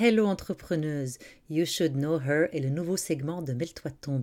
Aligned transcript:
Hello 0.00 0.26
entrepreneuse, 0.26 1.18
You 1.50 1.66
Should 1.66 1.94
Know 1.94 2.20
Her 2.20 2.46
est 2.52 2.60
le 2.60 2.70
nouveau 2.70 2.96
segment 2.96 3.42
de 3.42 3.52
Mêle-toi 3.52 3.90
ton. 3.90 4.22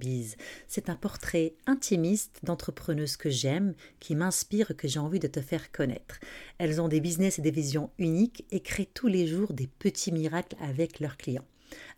C'est 0.69 0.89
un 0.89 0.95
portrait 0.95 1.55
intimiste 1.65 2.39
d'entrepreneuses 2.43 3.17
que 3.17 3.29
j'aime, 3.29 3.73
qui 3.99 4.15
m'inspire, 4.15 4.77
que 4.77 4.87
j'ai 4.87 4.99
envie 4.99 5.19
de 5.19 5.27
te 5.27 5.41
faire 5.41 5.73
connaître. 5.73 6.21
Elles 6.59 6.79
ont 6.79 6.87
des 6.87 7.01
business 7.01 7.39
et 7.39 7.41
des 7.41 7.51
visions 7.51 7.89
uniques 7.97 8.45
et 8.51 8.61
créent 8.61 8.89
tous 8.93 9.07
les 9.07 9.27
jours 9.27 9.51
des 9.51 9.67
petits 9.67 10.13
miracles 10.13 10.55
avec 10.61 11.01
leurs 11.01 11.17
clients. 11.17 11.43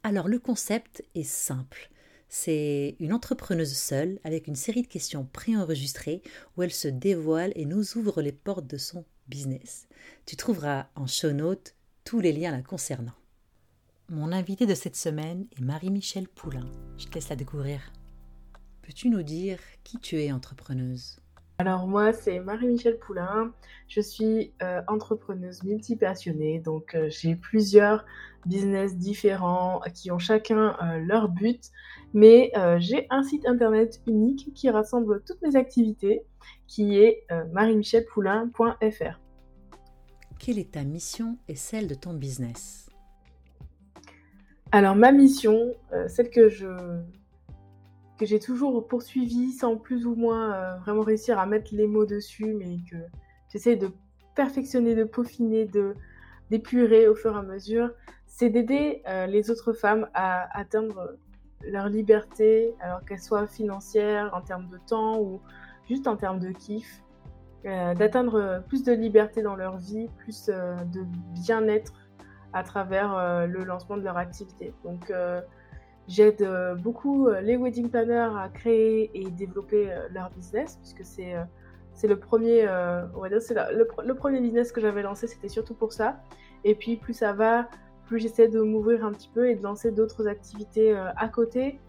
Alors 0.02 0.28
le 0.28 0.40
concept 0.40 1.04
est 1.14 1.22
simple. 1.22 1.92
C'est 2.30 2.96
une 3.00 3.14
entrepreneuse 3.14 3.78
seule 3.78 4.20
avec 4.24 4.48
une 4.48 4.56
série 4.56 4.82
de 4.82 4.88
questions 4.88 5.30
préenregistrées 5.32 6.24
où 6.56 6.64
elle 6.64 6.74
se 6.74 6.88
dévoile 6.88 7.54
et 7.56 7.66
nous 7.66 7.96
ouvre 7.96 8.24
les 8.24 8.32
portes 8.32 8.66
de 8.66 8.78
son 8.78 9.06
business. 9.28 9.88
Tu 10.26 10.36
trouveras 10.36 10.88
en 10.96 11.06
show 11.06 11.32
notes 11.32 11.76
tous 12.06 12.20
les 12.20 12.34
liens 12.34 12.52
la 12.52 12.64
concernant. 12.64 13.14
Mon 14.10 14.32
invité 14.32 14.66
de 14.66 14.74
cette 14.74 14.96
semaine 14.96 15.48
est 15.52 15.62
Marie-Michel 15.62 16.30
Poulain. 16.30 16.66
Je 16.98 17.08
te 17.08 17.16
laisse 17.16 17.28
la 17.28 17.36
découvrir. 17.36 17.92
Peux-tu 18.82 19.10
nous 19.10 19.22
dire 19.22 19.60
qui 19.84 19.98
tu 19.98 20.22
es, 20.22 20.32
entrepreneuse? 20.32 21.20
Alors 21.58 21.88
moi, 21.88 22.14
c'est 22.14 22.40
Marie-Michel 22.40 23.00
Poulain. 23.00 23.52
Je 23.90 24.00
suis 24.00 24.54
euh, 24.64 24.82
entrepreneuse 24.88 25.62
multi-passionnée. 25.64 26.60
Donc 26.60 26.96
euh, 26.96 27.10
j'ai 27.10 27.36
plusieurs 27.36 28.06
business 28.46 28.96
différents 28.96 29.82
qui 29.94 30.10
ont 30.10 30.20
chacun 30.20 30.78
euh, 30.82 31.00
leur 31.00 31.28
but. 31.28 31.70
Mais 32.14 32.54
j'ai 32.80 33.08
un 33.10 33.24
site 33.24 33.46
internet 33.46 34.02
unique 34.08 34.54
qui 34.56 34.70
rassemble 34.70 35.22
toutes 35.26 35.42
mes 35.42 35.58
activités, 35.58 36.22
qui 36.66 36.98
est 36.98 37.28
mariemichelpoulain.fr. 37.52 39.20
Quelle 40.40 40.58
est 40.58 40.72
ta 40.72 40.86
mission 40.86 41.38
et 41.50 41.58
celle 41.58 41.88
de 41.88 41.96
ton 41.96 42.14
business? 42.14 42.87
Alors 44.78 44.96
ma 44.96 45.12
mission, 45.12 45.74
euh, 45.92 46.08
celle 46.08 46.30
que 46.30 46.50
j'ai 48.22 48.40
toujours 48.40 48.88
poursuivie 48.88 49.52
sans 49.52 49.76
plus 49.76 50.06
ou 50.06 50.14
moins 50.14 50.54
euh, 50.54 50.78
vraiment 50.78 51.02
réussir 51.02 51.40
à 51.40 51.48
mettre 51.48 51.74
les 51.74 51.88
mots 51.88 52.06
dessus, 52.06 52.54
mais 52.54 52.78
que 52.90 52.98
j'essaie 53.50 53.76
de 53.76 53.90
perfectionner, 54.36 54.94
de 54.94 55.04
peaufiner, 55.04 55.68
d'épurer 56.52 57.08
au 57.08 57.16
fur 57.16 57.34
et 57.34 57.40
à 57.40 57.42
mesure, 57.42 57.90
c'est 58.28 58.50
d'aider 58.50 59.02
euh, 59.08 59.26
les 59.26 59.50
autres 59.50 59.74
femmes 59.74 60.10
à 60.14 60.48
atteindre 60.56 61.18
leur 61.64 61.90
liberté, 61.90 62.76
alors 62.80 63.04
qu'elle 63.04 63.20
soit 63.20 63.48
financière, 63.48 64.30
en 64.36 64.42
termes 64.42 64.70
de 64.70 64.78
temps 64.88 65.20
ou 65.20 65.42
juste 65.90 66.06
en 66.06 66.18
termes 66.18 66.40
de 66.40 66.52
kiff, 66.52 67.02
d'atteindre 67.64 68.64
plus 68.68 68.84
de 68.84 68.94
liberté 68.94 69.42
dans 69.42 69.56
leur 69.56 69.78
vie, 69.78 70.08
plus 70.20 70.46
de 70.46 71.04
bien-être 71.34 72.07
à 72.54 72.64
travers 72.64 73.16
euh, 73.16 73.46
le 73.46 73.64
lancement 73.64 73.98
de 73.98 74.04
leur 74.04 74.18
activité. 74.18 74.74
Donc, 74.84 75.10
euh, 75.12 75.42
j'aide 76.08 76.42
euh, 76.42 76.76
beaucoup 76.76 77.30
les 77.30 77.58
wedding 77.58 77.90
planners 77.90 78.30
à 78.38 78.50
créer 78.50 79.12
et 79.14 79.30
développer 79.30 79.94
leur 80.12 80.30
business, 80.32 80.78
puisque 80.78 81.04
c'est 81.04 81.36
c'est 81.94 82.08
le 82.08 82.20
premier, 82.20 82.62
le, 82.64 84.14
premier 84.14 84.40
business 84.40 84.72
que 84.72 84.80
j'avais 84.80 85.02
lancé, 85.02 85.26
c'était 85.26 85.50
surtout 85.50 85.74
pour 85.74 85.94
ça. 85.94 86.22
Et 86.64 86.76
puis 86.76 86.96
plus 86.96 87.16
ça 87.16 87.34
va, 87.34 87.68
plus 88.06 88.20
j'essaie 88.20 88.48
de 88.48 88.62
m'ouvrir 88.62 89.04
un 89.04 89.12
petit 89.12 89.32
peu 89.34 89.50
et 89.50 89.56
de 89.56 89.64
lancer 89.64 89.92
d'autres 89.92 90.28
activités 90.28 90.96
à 90.96 91.28
côté 91.28 91.80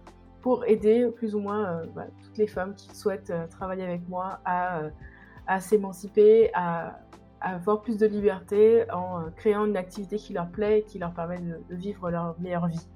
pour 0.41 0.65
aider 0.65 1.11
plus 1.15 1.35
ou 1.35 1.41
moins 1.41 1.83
bah, 1.95 2.07
toutes 2.25 2.39
les 2.39 2.47
femmes 2.47 2.75
qui 2.75 2.97
souhaitent 2.97 3.35
travailler 3.51 3.85
avec 3.85 4.09
moi 4.09 4.41
à 4.47 5.61
s'émanciper, 5.61 6.51
à 6.55 7.01
avoir 7.41 7.83
plus 7.83 7.99
de 7.99 8.07
liberté 8.07 8.91
en 8.91 9.21
euh, 9.21 9.31
créant 9.37 9.67
une 9.67 9.77
activité 9.77 10.17
qui 10.17 10.33
leur 10.33 10.49
plaît 10.49 10.81
et 10.81 10.83
qui 10.83 10.99
leur 10.99 11.13
permet 11.13 11.39
de, 11.39 11.61
vivre 11.71 12.11
leur 12.11 12.39
meilleure 12.41 12.67
vie. 12.67 12.89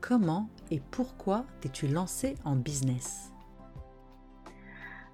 Comment 0.00 0.48
et 0.70 0.80
pourquoi 0.90 1.44
t'es-tu 1.60 1.86
lancée 1.86 2.36
en 2.44 2.56
business? 2.56 3.32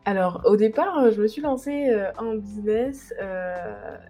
Alors 0.04 0.42
au 0.46 0.56
départ, 0.56 0.98
euh, 0.98 1.10
je 1.10 1.20
me 1.20 1.26
suis 1.26 1.42
lancée 1.42 1.88
euh, 1.90 2.10
en 2.16 2.36
business, 2.36 3.12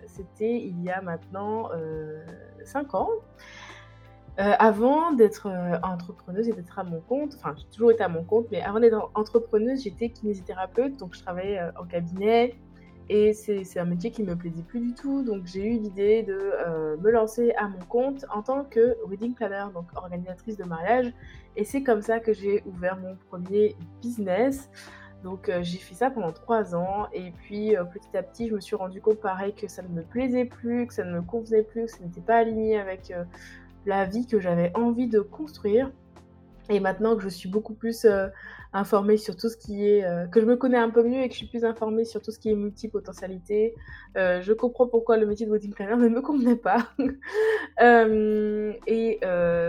c'était 0.06 0.60
il 0.62 0.82
y 0.82 0.90
a 0.90 1.00
maintenant 1.00 1.70
5 2.64 2.94
ans. 2.94 3.10
avant 4.36 5.12
d'être 5.12 5.50
entrepreneuse 5.82 6.48
et 6.48 6.52
d'être 6.52 6.78
à 6.78 6.84
mon 6.84 7.00
compte, 7.00 7.34
enfin 7.36 7.54
j'ai 7.56 7.66
toujours 7.74 7.90
été 7.90 8.04
à 8.04 8.08
mon 8.08 8.22
compte, 8.22 8.46
mais 8.52 8.62
avant 8.62 8.78
d'être 8.78 9.10
entrepreneuse, 9.14 9.82
j'étais 9.82 10.10
kinésithérapeute, 10.10 10.96
donc 10.96 11.14
je 11.14 11.22
travaillais 11.22 11.60
en 11.80 11.84
cabinet, 11.84 12.56
et 13.10 13.32
c'est 13.32 13.78
un 13.78 13.86
métier 13.86 14.10
qui 14.10 14.22
me 14.22 14.36
plaisait 14.36 14.62
plus 14.62 14.80
du 14.80 14.92
tout, 14.92 15.22
donc 15.22 15.46
j'ai 15.46 15.64
eu 15.64 15.78
l'idée 15.78 16.22
de 16.22 16.38
euh, 16.38 16.96
me 16.98 17.10
lancer 17.10 17.52
à 17.52 17.66
mon 17.66 17.78
compte 17.88 18.26
en 18.34 18.42
tant 18.42 18.64
que 18.64 18.98
wedding 19.08 19.34
planner, 19.34 19.64
donc 19.72 19.86
organisatrice 19.96 20.58
de 20.58 20.64
mariage. 20.64 21.14
Et 21.56 21.64
c'est 21.64 21.82
comme 21.82 22.02
ça 22.02 22.20
que 22.20 22.34
j'ai 22.34 22.62
ouvert 22.66 22.98
mon 22.98 23.16
premier 23.30 23.76
business. 24.02 24.68
Donc 25.24 25.48
euh, 25.48 25.60
j'ai 25.62 25.78
fait 25.78 25.94
ça 25.94 26.10
pendant 26.10 26.32
trois 26.32 26.76
ans 26.76 27.08
et 27.12 27.32
puis 27.32 27.76
euh, 27.76 27.82
petit 27.84 28.16
à 28.16 28.22
petit 28.22 28.46
je 28.46 28.54
me 28.54 28.60
suis 28.60 28.76
rendu 28.76 29.00
compte 29.00 29.20
pareil 29.20 29.52
que 29.52 29.66
ça 29.66 29.82
ne 29.82 29.88
me 29.88 30.02
plaisait 30.02 30.44
plus, 30.44 30.86
que 30.86 30.94
ça 30.94 31.02
ne 31.02 31.12
me 31.12 31.22
convenait 31.22 31.64
plus, 31.64 31.86
que 31.86 31.90
ça 31.90 32.04
n'était 32.04 32.20
pas 32.20 32.36
aligné 32.36 32.78
avec 32.78 33.12
la 33.86 34.04
vie 34.04 34.26
que 34.26 34.38
j'avais 34.38 34.70
envie 34.76 35.08
de 35.08 35.20
construire. 35.20 35.90
Et 36.68 36.78
maintenant 36.78 37.16
que 37.16 37.22
je 37.22 37.30
suis 37.30 37.48
beaucoup 37.48 37.72
plus 37.72 38.06
informée 38.72 39.16
sur 39.16 39.34
tout 39.36 39.48
ce 39.48 39.56
qui 39.56 39.86
est, 39.88 40.04
euh, 40.04 40.26
que 40.26 40.40
je 40.40 40.46
me 40.46 40.56
connais 40.56 40.76
un 40.76 40.90
peu 40.90 41.02
mieux 41.02 41.22
et 41.22 41.28
que 41.28 41.32
je 41.32 41.38
suis 41.38 41.46
plus 41.46 41.64
informée 41.64 42.04
sur 42.04 42.20
tout 42.20 42.30
ce 42.30 42.38
qui 42.38 42.50
est 42.50 42.54
multipotentialité. 42.54 43.74
Euh, 44.16 44.42
je 44.42 44.52
comprends 44.52 44.86
pourquoi 44.86 45.16
le 45.16 45.26
métier 45.26 45.46
de 45.46 45.50
wedding 45.50 45.72
planner 45.72 45.96
ne 46.02 46.08
me 46.08 46.20
convenait 46.20 46.56
pas. 46.56 46.88
Euh, 47.80 48.72
et 48.88 49.20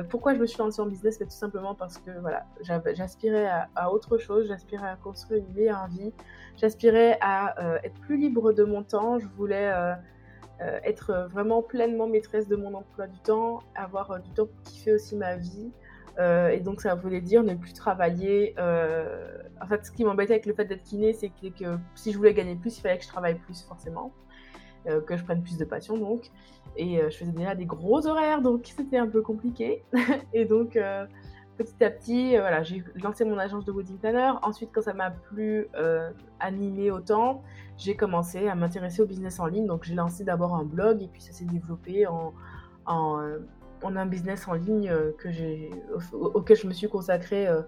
pourquoi 0.09 0.33
je 0.33 0.39
me 0.39 0.47
suis 0.47 0.57
lancée 0.57 0.81
en 0.81 0.87
business, 0.87 1.19
mais 1.19 1.27
tout 1.27 1.31
simplement 1.31 1.75
parce 1.75 1.99
que 1.99 2.09
voilà, 2.21 2.45
j'aspirais 2.61 3.47
à, 3.75 3.91
autre 3.91 4.17
chose, 4.17 4.47
j'aspirais 4.47 4.87
à 4.87 4.95
construire 4.95 5.43
une 5.43 5.53
meilleure 5.53 5.87
vie, 5.89 6.11
j'aspirais 6.57 7.19
à 7.21 7.55
être 7.83 7.99
plus 8.01 8.17
libre 8.17 8.51
de 8.51 8.63
mon 8.63 8.81
temps, 8.81 9.19
je 9.19 9.27
voulais 9.37 9.71
être 10.59 11.27
vraiment 11.31 11.61
pleinement 11.61 12.07
maîtresse 12.07 12.47
de 12.47 12.55
mon 12.55 12.73
emploi 12.73 13.05
du 13.05 13.19
temps, 13.19 13.61
avoir 13.75 14.19
du 14.19 14.31
temps 14.31 14.47
pour 14.47 14.63
kiffer 14.63 14.93
aussi 14.93 15.15
ma 15.15 15.35
vie. 15.35 15.71
Euh, 16.19 16.49
et 16.49 16.59
donc 16.59 16.81
ça 16.81 16.95
voulait 16.95 17.21
dire 17.21 17.43
ne 17.43 17.55
plus 17.55 17.73
travailler. 17.73 18.53
Euh, 18.57 19.37
en 19.61 19.67
fait, 19.67 19.85
ce 19.85 19.91
qui 19.91 20.03
m'embêtait 20.03 20.33
avec 20.33 20.45
le 20.45 20.53
fait 20.53 20.65
d'être 20.65 20.83
kiné, 20.83 21.13
c'est 21.13 21.29
que, 21.29 21.77
si 21.95 22.11
je 22.11 22.17
voulais 22.17 22.33
gagner 22.33 22.55
plus, 22.55 22.77
il 22.77 22.81
fallait 22.81 22.97
que 22.97 23.03
je 23.03 23.09
travaille 23.09 23.35
plus 23.35 23.61
forcément, 23.63 24.11
euh, 24.87 25.01
que 25.01 25.15
je 25.15 25.23
prenne 25.23 25.41
plus 25.41 25.57
de 25.57 25.65
passion 25.65 25.97
donc. 25.97 26.29
Et 26.75 26.99
je 27.09 27.17
faisais 27.17 27.31
déjà 27.31 27.55
des 27.55 27.65
gros 27.65 28.05
horaires, 28.05 28.41
donc 28.41 28.71
c'était 28.77 28.97
un 28.97 29.07
peu 29.07 29.21
compliqué. 29.21 29.83
et 30.33 30.45
donc 30.45 30.77
petit 31.57 31.83
à 31.83 31.89
petit, 31.89 32.37
voilà, 32.37 32.63
j'ai 32.63 32.83
lancé 32.95 33.25
mon 33.25 33.37
agence 33.37 33.65
de 33.65 33.71
wedding 33.71 33.97
planner. 33.97 34.33
Ensuite, 34.43 34.69
quand 34.71 34.83
ça 34.83 34.93
m'a 34.93 35.09
plus 35.09 35.67
animé 36.39 36.91
autant, 36.91 37.43
j'ai 37.77 37.95
commencé 37.95 38.47
à 38.47 38.55
m'intéresser 38.55 39.01
au 39.01 39.05
business 39.05 39.39
en 39.39 39.47
ligne. 39.47 39.65
Donc 39.65 39.83
j'ai 39.83 39.95
lancé 39.95 40.23
d'abord 40.23 40.55
un 40.55 40.63
blog 40.63 41.01
et 41.01 41.07
puis 41.07 41.21
ça 41.21 41.33
s'est 41.33 41.45
développé 41.45 42.05
en, 42.05 42.33
en 42.85 43.19
on 43.83 43.95
a 43.95 44.01
un 44.01 44.05
business 44.05 44.47
en 44.47 44.53
ligne 44.53 44.89
euh, 44.89 45.11
auquel 46.13 46.57
je 46.57 46.67
me 46.67 46.73
suis 46.73 46.89
consacrée 46.89 47.47
euh, 47.47 47.61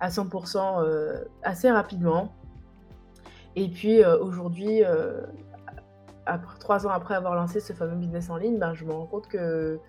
à 0.00 0.08
100% 0.08 0.82
euh, 0.82 1.24
assez 1.42 1.70
rapidement. 1.70 2.34
Et 3.56 3.68
puis 3.68 4.04
aujourd'hui, 4.04 4.82
après, 6.26 6.58
trois 6.60 6.86
ans 6.86 6.90
après 6.90 7.16
avoir 7.16 7.34
lancé 7.34 7.58
ce 7.58 7.72
fameux 7.72 7.96
business 7.96 8.30
en 8.30 8.36
ligne, 8.36 8.56
ben, 8.56 8.72
je 8.74 8.84
me 8.84 8.92
rends 8.92 9.06
compte 9.06 9.26
que, 9.26 9.80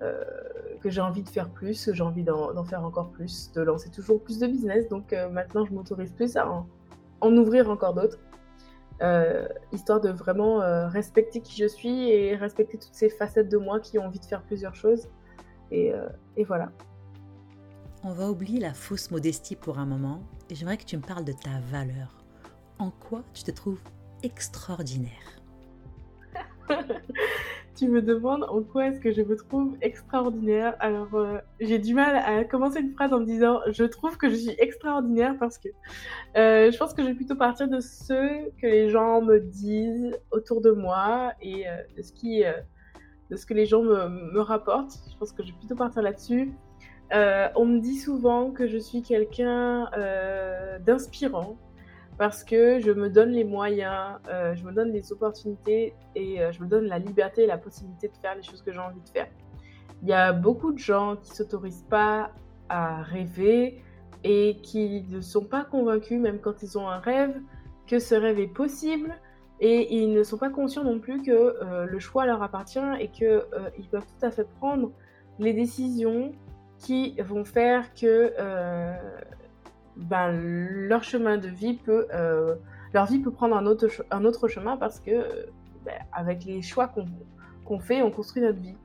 que 0.00 0.88
j'ai 0.88 1.02
envie 1.02 1.22
de 1.22 1.28
faire 1.28 1.50
plus, 1.50 1.92
j'ai 1.92 2.02
envie 2.02 2.22
d'en, 2.22 2.64
faire 2.64 2.86
encore 2.86 3.10
plus, 3.10 3.52
de 3.52 3.60
lancer 3.60 3.90
toujours 3.90 4.22
plus 4.22 4.38
de 4.38 4.46
business. 4.46 4.88
Donc 4.88 5.14
maintenant, 5.30 5.66
je 5.66 5.74
m'autorise 5.74 6.12
plus 6.12 6.38
à 6.38 6.48
en, 7.20 7.36
ouvrir 7.36 7.68
encore 7.68 7.92
d'autres. 7.92 8.18
Histoire 9.72 10.00
de 10.00 10.10
vraiment 10.10 10.58
respecter 10.88 11.40
qui 11.40 11.56
je 11.60 11.66
suis 11.66 12.10
et 12.10 12.36
respecter 12.36 12.78
toutes 12.78 12.94
ces 12.94 13.08
facettes 13.08 13.48
de 13.48 13.58
moi 13.58 13.80
qui 13.80 13.98
ont 13.98 14.06
envie 14.06 14.20
de 14.20 14.24
faire 14.24 14.42
plusieurs 14.42 14.74
choses. 14.74 15.08
Euh, 15.72 16.08
et, 16.36 16.44
voilà. 16.44 16.70
On 18.04 18.12
va 18.12 18.30
oublier 18.30 18.60
la 18.60 18.74
fausse 18.74 19.10
modestie 19.10 19.56
pour 19.56 19.78
un 19.78 19.86
moment 19.86 20.22
et 20.50 20.54
j'aimerais 20.54 20.76
que 20.76 20.84
tu 20.84 20.96
me 20.96 21.02
parles 21.02 21.24
de 21.24 21.32
ta 21.32 21.60
valeur. 21.70 22.18
En 22.78 22.90
quoi 22.90 23.22
tu 23.32 23.42
te 23.42 23.50
trouves 23.50 23.80
extraordinaire? 24.22 25.40
tu 27.74 27.88
me 27.88 28.02
demandes 28.02 28.44
en 28.44 28.62
quoi 28.62 28.88
est-ce 28.88 29.00
que 29.00 29.12
je 29.12 29.22
me 29.22 29.36
trouve 29.36 29.76
extraordinaire. 29.80 30.76
Alors, 30.80 31.14
euh, 31.14 31.38
j'ai 31.60 31.78
du 31.78 31.94
mal 31.94 32.16
à 32.16 32.44
commencer 32.44 32.80
une 32.80 32.92
phrase 32.92 33.12
en 33.12 33.20
me 33.20 33.24
disant 33.24 33.60
je 33.70 33.84
trouve 33.84 34.16
que 34.16 34.28
je 34.28 34.34
suis 34.34 34.54
extraordinaire 34.58 35.36
parce 35.38 35.58
que 35.58 35.68
euh, 36.36 36.70
je 36.70 36.76
pense 36.76 36.92
que 36.92 37.02
je 37.02 37.08
vais 37.08 37.14
plutôt 37.14 37.36
partir 37.36 37.68
de 37.68 37.80
ce 37.80 38.50
que 38.60 38.66
les 38.66 38.90
gens 38.90 39.22
me 39.22 39.40
disent 39.40 40.18
autour 40.30 40.60
de 40.60 40.70
moi 40.70 41.32
et 41.40 41.68
euh, 41.68 41.76
de, 41.96 42.02
ce 42.02 42.12
qui, 42.12 42.42
de 43.30 43.36
ce 43.36 43.46
que 43.46 43.54
les 43.54 43.66
gens 43.66 43.82
me, 43.82 44.08
me, 44.08 44.40
rapportent. 44.40 44.98
Je 45.10 45.16
pense 45.16 45.32
que 45.32 45.42
je 45.42 45.48
vais 45.52 45.58
plutôt 45.58 45.76
partir 45.76 46.02
là-dessus. 46.02 46.52
on 47.10 47.64
me 47.64 47.80
dit 47.80 47.96
souvent 47.96 48.50
que 48.50 48.66
je 48.66 48.78
suis 48.78 49.02
quelqu'un 49.02 49.88
d'inspirant, 50.84 51.56
parce 52.18 52.44
que 52.44 52.78
je 52.80 52.90
me 52.90 53.08
donne 53.08 53.30
les 53.30 53.44
moyens, 53.44 54.18
euh, 54.28 54.54
je 54.54 54.64
me 54.64 54.72
donne 54.72 54.92
les 54.92 55.12
opportunités 55.12 55.94
et 56.14 56.40
euh, 56.40 56.52
je 56.52 56.62
me 56.62 56.68
donne 56.68 56.84
la 56.84 56.98
liberté 56.98 57.44
et 57.44 57.46
la 57.46 57.58
possibilité 57.58 58.08
de 58.08 58.16
faire 58.16 58.34
les 58.34 58.42
choses 58.42 58.62
que 58.62 58.72
j'ai 58.72 58.78
envie 58.78 59.00
de 59.00 59.08
faire. 59.08 59.28
Il 60.02 60.08
y 60.08 60.12
a 60.12 60.32
beaucoup 60.32 60.72
de 60.72 60.78
gens 60.78 61.16
qui 61.16 61.30
s'autorisent 61.30 61.86
pas 61.88 62.30
à 62.68 63.02
rêver 63.02 63.82
et 64.24 64.56
qui 64.62 65.04
ne 65.08 65.20
sont 65.20 65.44
pas 65.44 65.64
convaincus, 65.64 66.20
même 66.20 66.38
quand 66.40 66.62
ils 66.62 66.78
ont 66.78 66.88
un 66.88 66.98
rêve, 66.98 67.40
que 67.86 67.98
ce 67.98 68.14
rêve 68.14 68.38
est 68.38 68.52
possible 68.52 69.16
et 69.60 69.94
ils 69.94 70.12
ne 70.12 70.22
sont 70.22 70.38
pas 70.38 70.50
conscients 70.50 70.84
non 70.84 70.98
plus 70.98 71.22
que 71.22 71.30
euh, 71.30 71.86
le 71.86 71.98
choix 71.98 72.26
leur 72.26 72.42
appartient 72.42 72.78
et 73.00 73.08
qu'ils 73.08 73.88
peuvent 73.90 74.06
tout 74.06 74.26
à 74.26 74.30
fait 74.30 74.48
prendre 74.58 74.92
les 75.38 75.52
décisions 75.52 76.32
qui 76.78 77.14
vont 77.20 77.44
faire 77.44 77.94
que 77.94 78.32
ben, 79.96 80.30
leur 80.32 81.04
chemin 81.04 81.38
de 81.38 81.48
vie 81.48 81.74
peut, 81.74 82.06
euh, 82.14 82.54
leur 82.94 83.06
vie 83.06 83.18
peut 83.18 83.30
prendre 83.30 83.56
un 83.56 83.66
autre, 83.66 83.88
un 84.10 84.24
autre 84.24 84.48
chemin 84.48 84.76
parce 84.76 85.00
que 85.00 85.46
ben, 85.84 85.98
avec 86.12 86.44
les 86.44 86.62
choix 86.62 86.92
qu'on 87.64 87.78
fait, 87.78 88.02
on 88.02 88.10
construit 88.10 88.42
notre 88.42 88.60
vie. 88.60 88.76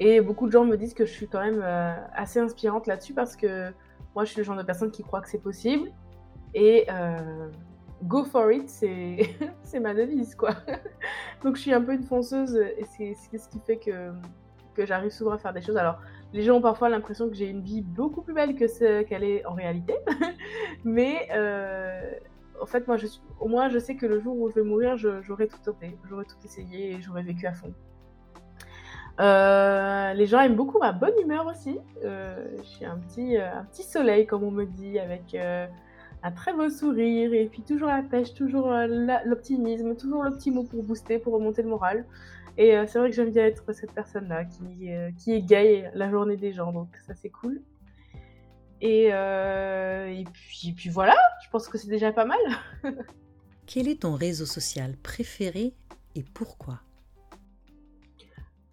Et 0.00 0.20
beaucoup 0.20 0.46
de 0.46 0.52
gens 0.52 0.64
me 0.64 0.76
disent 0.76 0.94
que 0.94 1.04
je 1.04 1.12
suis 1.12 1.28
quand 1.28 1.40
même 1.40 1.60
euh, 1.62 1.94
assez 2.14 2.40
inspirante 2.40 2.86
là-dessus 2.86 3.12
parce 3.12 3.36
que 3.36 3.70
moi, 4.14 4.24
je 4.24 4.30
suis 4.30 4.38
le 4.38 4.44
genre 4.44 4.56
de 4.56 4.62
personne 4.62 4.90
qui 4.90 5.02
croit 5.02 5.20
que 5.20 5.28
c'est 5.28 5.42
possible. 5.42 5.90
Et 6.54 6.86
euh, 6.90 7.48
go 8.04 8.24
for 8.24 8.50
it, 8.50 8.68
c'est 8.68 9.34
ma 9.80 9.94
devise, 9.94 10.34
quoi. 10.34 10.54
Donc, 11.44 11.56
je 11.56 11.60
suis 11.60 11.72
un 11.72 11.82
peu 11.82 11.92
une 11.92 12.02
fonceuse 12.02 12.56
et 12.56 12.84
c'est 12.96 13.14
ce 13.14 13.48
qui 13.48 13.60
fait 13.60 13.76
que, 13.76 14.10
que 14.74 14.86
j'arrive 14.86 15.10
souvent 15.10 15.32
à 15.32 15.38
faire 15.38 15.52
des 15.52 15.60
choses. 15.60 15.76
Alors, 15.76 16.00
les 16.32 16.42
gens 16.42 16.56
ont 16.56 16.60
parfois 16.60 16.88
l'impression 16.88 17.28
que 17.28 17.34
j'ai 17.34 17.48
une 17.48 17.62
vie 17.62 17.82
beaucoup 17.82 18.22
plus 18.22 18.34
belle 18.34 18.54
que 18.54 18.68
ce 18.68 19.02
qu'elle 19.02 19.24
est 19.24 19.44
en 19.46 19.54
réalité. 19.54 19.94
Mais 20.84 21.28
euh, 21.32 22.12
en 22.60 22.66
fait, 22.66 22.86
moi, 22.86 22.96
je 22.96 23.06
suis, 23.06 23.22
au 23.40 23.48
moins, 23.48 23.68
je 23.68 23.78
sais 23.78 23.96
que 23.96 24.06
le 24.06 24.20
jour 24.20 24.38
où 24.38 24.48
je 24.48 24.54
vais 24.54 24.62
mourir, 24.62 24.96
j'aurai 24.96 25.48
tout 25.48 25.58
tenté, 25.64 25.96
j'aurai 26.08 26.24
tout 26.24 26.36
essayé 26.44 26.92
et 26.92 27.00
j'aurai 27.00 27.22
vécu 27.22 27.46
à 27.46 27.52
fond. 27.52 27.72
Euh, 29.20 30.14
les 30.14 30.26
gens 30.26 30.40
aiment 30.40 30.56
beaucoup 30.56 30.78
ma 30.78 30.92
bonne 30.92 31.18
humeur 31.20 31.46
aussi. 31.46 31.78
Euh, 32.04 32.46
je 32.58 32.62
suis 32.62 32.84
un 32.84 32.96
petit, 32.98 33.36
un 33.36 33.64
petit 33.64 33.82
soleil, 33.82 34.26
comme 34.26 34.44
on 34.44 34.50
me 34.50 34.64
dit, 34.64 34.98
avec 34.98 35.36
un 36.22 36.32
très 36.32 36.52
beau 36.52 36.68
sourire 36.68 37.32
et 37.32 37.46
puis 37.46 37.62
toujours 37.62 37.88
la 37.88 38.02
pêche, 38.02 38.34
toujours 38.34 38.70
l'optimisme, 39.24 39.96
toujours 39.96 40.22
le 40.22 40.32
petit 40.32 40.50
mot 40.50 40.64
pour 40.64 40.82
booster, 40.82 41.18
pour 41.18 41.34
remonter 41.34 41.62
le 41.62 41.68
moral. 41.68 42.04
Et 42.58 42.76
euh, 42.76 42.84
c'est 42.86 42.98
vrai 42.98 43.10
que 43.10 43.16
j'aime 43.16 43.30
bien 43.30 43.46
être 43.46 43.72
cette 43.72 43.92
personne-là 43.92 44.44
qui, 44.44 44.92
euh, 44.92 45.10
qui 45.16 45.32
égaye 45.32 45.90
la 45.94 46.10
journée 46.10 46.36
des 46.36 46.52
gens, 46.52 46.72
donc 46.72 46.88
ça 47.06 47.14
c'est 47.14 47.30
cool. 47.30 47.62
Et, 48.80 49.08
euh, 49.12 50.22
puis 50.76 50.88
voilà, 50.88 51.16
je 51.44 51.50
pense 51.50 51.68
que 51.68 51.78
c'est 51.78 51.88
déjà 51.88 52.12
pas 52.12 52.24
mal. 52.24 52.38
Quel 53.66 53.88
est 53.88 54.02
ton 54.02 54.14
réseau 54.14 54.46
social 54.46 54.96
préféré 54.96 55.74
et 56.14 56.22
pourquoi? 56.22 56.80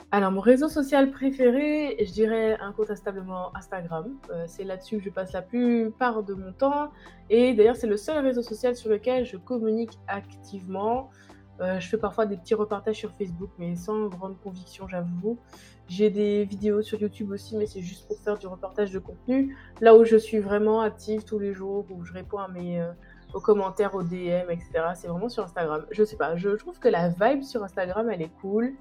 Alors, 0.10 0.32
mon 0.32 0.40
réseau 0.40 0.70
social 0.70 1.12
préféré, 1.12 1.98
je 2.00 2.12
dirais 2.14 2.58
incontestablement 2.62 3.54
Instagram. 3.58 4.16
c'est 4.48 4.64
là-dessus 4.64 5.00
que 5.00 5.04
je 5.04 5.10
passe 5.10 5.34
la 5.34 5.42
plupart 5.42 6.24
de 6.24 6.34
mon 6.34 6.54
temps. 6.54 6.92
Et 7.30 7.54
d'ailleurs, 7.54 7.76
c'est 7.76 7.88
le 7.88 7.98
seul 7.98 8.24
réseau 8.24 8.42
social 8.42 8.74
sur 8.78 8.90
lequel 8.90 9.26
je 9.26 9.36
communique 9.36 10.00
activement. 10.08 11.10
Euh, 11.60 11.80
je 11.80 11.88
fais 11.88 11.98
parfois 11.98 12.26
des 12.26 12.38
petits 12.38 12.54
repartages 12.54 12.98
sur 12.98 13.12
Facebook, 13.14 13.50
mais 13.58 13.76
sans 13.76 14.08
grande 14.08 14.40
conviction, 14.42 14.88
j'avoue. 14.88 15.40
J'ai 15.88 16.10
des 16.10 16.44
vidéos 16.44 16.82
sur 16.82 17.02
YouTube 17.02 17.32
aussi, 17.32 17.56
mais 17.56 17.66
c'est 17.66 17.82
juste 17.82 18.08
pour 18.08 18.20
faire 18.20 18.38
du 18.38 18.48
repartage 18.48 18.92
de 18.92 19.00
contenu. 19.00 19.56
Là 19.82 19.96
où 19.96 20.04
je 20.04 20.18
suis 20.18 20.40
vraiment 20.40 20.82
active 20.82 21.24
tous 21.24 21.40
les 21.40 21.54
jours, 21.54 21.86
où 21.90 22.04
je 22.04 22.14
réponds 22.14 22.38
à 22.38 22.48
mes, 22.48 22.80
euh, 22.80 22.92
aux 23.34 23.40
commentaires, 23.40 23.96
aux 23.96 24.04
DM, 24.04 24.52
etc., 24.52 24.70
c'est 24.96 25.08
vraiment 25.08 25.30
sur 25.30 25.44
Instagram. 25.44 25.86
Je 25.92 26.04
sais 26.04 26.18
pas, 26.18 26.36
je 26.36 26.50
trouve 26.50 26.78
que 26.80 26.90
la 26.90 27.10
vibe 27.10 27.44
sur 27.44 27.64
Instagram, 27.64 28.10
elle 28.12 28.22
est 28.22 28.32
cool. 28.42 28.74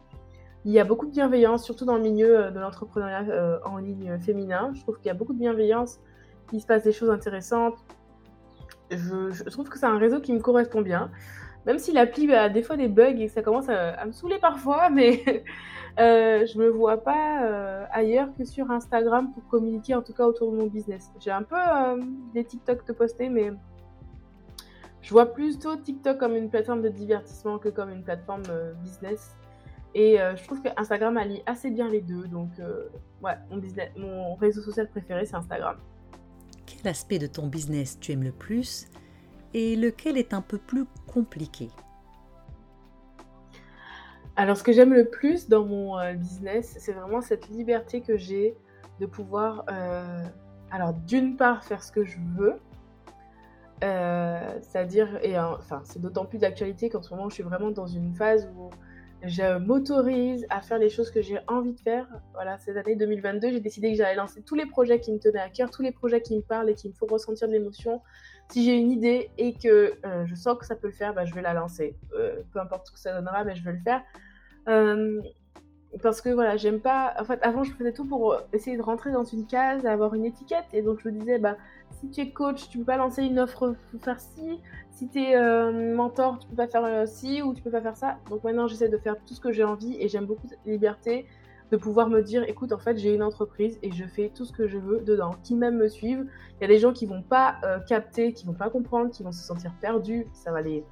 Il 0.67 0.73
y 0.73 0.79
a 0.79 0.85
beaucoup 0.85 1.07
de 1.07 1.13
bienveillance, 1.13 1.65
surtout 1.65 1.87
dans 1.87 1.97
le 1.97 2.03
milieu 2.03 2.39
euh, 2.39 2.51
de 2.51 2.61
l'entrepreneuriat 2.61 3.61
en 3.65 3.79
ligne 3.79 4.19
féminin. 4.19 4.73
Je 4.75 4.83
trouve 4.83 4.97
qu'il 4.99 5.07
y 5.07 5.11
a 5.11 5.15
beaucoup 5.15 5.33
de 5.33 5.39
bienveillance, 5.39 6.01
il 6.53 6.61
se 6.61 6.67
passe 6.67 6.85
des 6.85 6.93
choses 6.93 7.11
intéressantes. 7.11 7.79
Je, 8.91 9.49
trouve 9.51 9.69
que 9.69 9.79
c'est 9.79 9.87
un 9.87 9.99
réseau 9.99 10.21
qui 10.21 10.33
me 10.33 10.41
correspond 10.41 10.81
bien. 10.81 11.11
Même 11.67 11.79
si 11.79 11.93
l'appli 11.93 12.33
a 12.33 12.49
des 12.49 12.63
fois 12.63 12.77
des 12.77 12.87
bugs 12.87 13.17
et 13.19 13.27
que 13.27 13.33
ça 13.33 13.43
commence 13.43 13.69
à, 13.69 14.05
me 14.07 14.13
saouler 14.13 14.39
parfois, 14.39 14.89
mais 14.95 15.45
euh, 15.99 16.47
je 16.47 16.59
me 16.59 16.69
vois 16.69 16.99
pas 16.99 17.45
euh, 17.45 17.85
ailleurs 17.91 18.29
que 18.39 18.45
sur 18.45 18.71
Instagram 18.71 19.33
pour 19.33 19.47
communiquer 19.49 19.95
en 19.95 20.03
tout 20.03 20.13
cas 20.13 20.25
autour 20.25 20.53
de 20.53 20.57
mon 20.57 20.67
business. 20.67 21.11
J'ai 21.19 21.33
un 21.33 21.43
peu 21.43 21.57
euh, 21.57 22.01
des 22.35 22.45
TikTok 22.45 22.87
de 22.87 22.93
poster, 22.93 23.29
mais 23.29 23.53
je 25.03 25.11
vois 25.11 25.27
plutôt 25.27 25.77
TikTok 25.77 26.19
comme 26.19 26.37
une 26.37 26.51
plateforme 26.51 26.83
de 26.83 26.89
divertissement 26.89 27.59
que 27.59 27.69
comme 27.69 27.91
une 27.91 28.05
plateforme 28.05 28.43
euh, 28.51 28.73
business. 28.85 29.35
Et 29.99 30.19
je 30.19 30.45
trouve 30.45 30.61
que 30.61 30.69
Instagram 30.77 31.17
allie 31.17 31.43
assez 31.47 31.71
bien 31.71 31.89
les 31.89 32.03
deux. 32.03 32.27
Donc, 32.29 32.51
ouais, 33.23 33.33
mon, 33.51 33.57
business, 33.57 33.89
mon 33.97 34.35
réseau 34.35 34.61
social 34.61 34.91
préféré, 34.91 35.25
c'est 35.25 35.37
Instagram. 35.37 35.79
Quel 36.67 36.87
aspect 36.91 37.19
de 37.19 37.27
ton 37.27 37.47
business 37.47 37.99
tu 37.99 38.13
aimes 38.13 38.23
le 38.23 38.33
plus 38.33 38.89
et 39.55 39.75
lequel 39.75 40.19
est 40.19 40.35
un 40.35 40.43
peu 40.43 40.59
plus 40.59 40.85
compliqué? 41.07 41.71
Alors 44.39 44.59
ce 44.59 44.63
que 44.63 44.73
j'aime 44.73 44.93
le 44.93 45.07
plus 45.07 45.49
dans 45.49 45.65
mon 45.65 45.99
euh, 45.99 46.13
business, 46.13 46.77
c'est 46.79 46.93
vraiment 46.93 47.23
cette 47.23 47.49
liberté 47.49 48.03
que 48.03 48.19
j'ai 48.19 48.55
de 49.01 49.07
pouvoir, 49.07 49.65
euh, 49.71 50.27
alors 50.71 50.93
d'une 50.93 51.37
part 51.37 51.65
faire 51.65 51.83
ce 51.83 51.91
que 51.91 52.05
je 52.05 52.19
veux, 52.37 52.57
euh, 53.83 54.59
c'est-à-dire, 54.61 55.19
et 55.23 55.39
enfin 55.39 55.81
c'est 55.85 56.03
d'autant 56.03 56.27
plus 56.27 56.39
d'actualité 56.39 56.91
qu'en 56.91 57.03
ce 57.03 57.15
moment 57.15 57.31
je 57.31 57.35
suis 57.35 57.43
vraiment 57.43 57.71
dans 57.71 57.87
une 57.87 58.15
phase 58.15 58.47
où 58.55 58.69
je 59.23 59.59
m'autorise 59.59 60.47
à 60.51 60.61
faire 60.61 60.79
les 60.79 60.91
choses 60.91 61.11
que 61.11 61.23
j'ai 61.23 61.39
envie 61.49 61.73
de 61.73 61.81
faire. 61.81 62.07
Voilà, 62.35 62.59
cette 62.59 62.77
année 62.77 62.97
2022, 62.97 63.53
j'ai 63.53 63.61
décidé 63.61 63.91
que 63.91 63.97
j'allais 63.97 64.15
lancer 64.15 64.43
tous 64.43 64.55
les 64.55 64.67
projets 64.67 65.01
qui 65.01 65.13
me 65.13 65.19
tenaient 65.19 65.41
à 65.41 65.49
cœur, 65.49 65.71
tous 65.71 65.83
les 65.83 65.93
projets 65.93 66.21
qui 66.21 66.37
me 66.37 66.43
parlent 66.43 66.71
et 66.71 66.75
qui 66.75 66.89
me 66.89 66.93
font 66.93 67.07
ressentir 67.07 67.49
de 67.49 67.53
l'émotion. 67.53 68.03
Si 68.51 68.65
j'ai 68.65 68.77
une 68.77 68.93
idée 68.93 69.31
et 69.39 69.55
que 69.55 69.95
euh, 70.05 70.27
je 70.27 70.35
sens 70.35 70.57
que 70.59 70.67
ça 70.67 70.77
peut 70.77 70.87
le 70.87 70.93
faire, 70.93 71.15
bah, 71.15 71.25
je 71.25 71.35
vais 71.35 71.43
la 71.43 71.55
lancer. 71.55 71.97
Euh, 72.15 72.43
peu 72.53 72.61
importe 72.61 72.87
ce 72.87 72.93
que 72.93 72.99
ça 72.99 73.13
donnera, 73.13 73.45
mais 73.45 73.57
je 73.57 73.65
vais 73.65 73.73
le 73.73 73.81
faire. 73.81 74.03
Euh, 74.69 75.21
parce 76.03 76.21
que 76.21 76.29
voilà, 76.29 76.57
j'aime 76.57 76.81
pas. 76.81 77.15
En 77.19 77.25
fait, 77.25 77.39
avant, 77.43 77.65
je 77.65 77.73
faisais 77.73 77.93
tout 77.93 78.05
pour 78.05 78.37
essayer 78.53 78.77
de 78.77 78.83
rentrer 78.83 79.13
dans 79.13 79.25
une 79.25 79.47
case, 79.47 79.87
avoir 79.87 80.15
une 80.15 80.25
étiquette. 80.25 80.67
Et 80.73 80.83
donc, 80.83 81.01
je 81.03 81.09
me 81.09 81.19
disais, 81.19 81.39
bah, 81.39 81.57
si 82.01 82.11
tu 82.11 82.21
es 82.21 82.31
coach, 82.31 82.69
tu 82.69 82.79
peux 82.79 82.85
pas 82.85 82.97
lancer 82.97 83.23
une 83.23 83.39
offre 83.39 83.75
pour 83.91 84.01
faire 84.03 84.21
ci. 84.21 84.61
Si 84.91 85.09
tu 85.09 85.21
es 85.21 85.37
euh, 85.37 85.95
mentor, 85.95 86.39
tu 86.39 86.49
peux 86.49 86.57
pas 86.57 86.67
faire 86.67 86.85
euh, 86.85 87.07
ci 87.07 87.43
ou 87.43 87.55
tu 87.55 87.63
peux 87.63 87.71
pas 87.71 87.81
faire 87.81 87.97
ça. 87.97 88.19
Donc 88.31 88.45
maintenant, 88.45 88.67
j'essaie 88.67 88.89
de 88.89 88.99
faire 88.99 89.17
tout 89.27 89.35
ce 89.35 89.41
que 89.41 89.53
j'ai 89.53 89.65
envie 89.65 89.97
et 90.01 90.09
j'aime 90.09 90.27
beaucoup 90.27 90.49
cette 90.49 90.65
liberté 90.67 91.27
de 91.71 91.77
pouvoir 91.77 92.09
me 92.09 92.23
dire, 92.23 92.45
écoute, 92.45 92.73
en 92.73 92.79
fait, 92.79 92.97
j'ai 92.97 93.15
une 93.15 93.23
entreprise 93.23 93.79
et 93.83 93.91
je 93.91 94.05
fais 94.05 94.31
tout 94.35 94.45
ce 94.45 94.53
que 94.53 94.69
je 94.69 94.79
veux 94.79 95.01
dedans. 95.01 95.33
Qui 95.43 95.55
même 95.55 95.77
me 95.77 95.89
suivent. 95.89 96.27
Il 96.59 96.63
y 96.63 96.65
a 96.65 96.69
des 96.69 96.79
gens 96.79 96.93
qui 96.93 97.07
vont 97.07 97.23
pas 97.23 97.57
euh, 97.65 97.79
capter, 97.81 98.33
qui 98.33 98.47
vont 98.47 98.55
pas 98.55 98.71
comprendre, 98.71 99.11
qui 99.11 99.23
vont 99.23 99.33
se 99.33 99.43
sentir 99.43 99.73
perdus. 99.81 100.27
Ça 100.33 100.53
va 100.53 100.63
les 100.63 100.85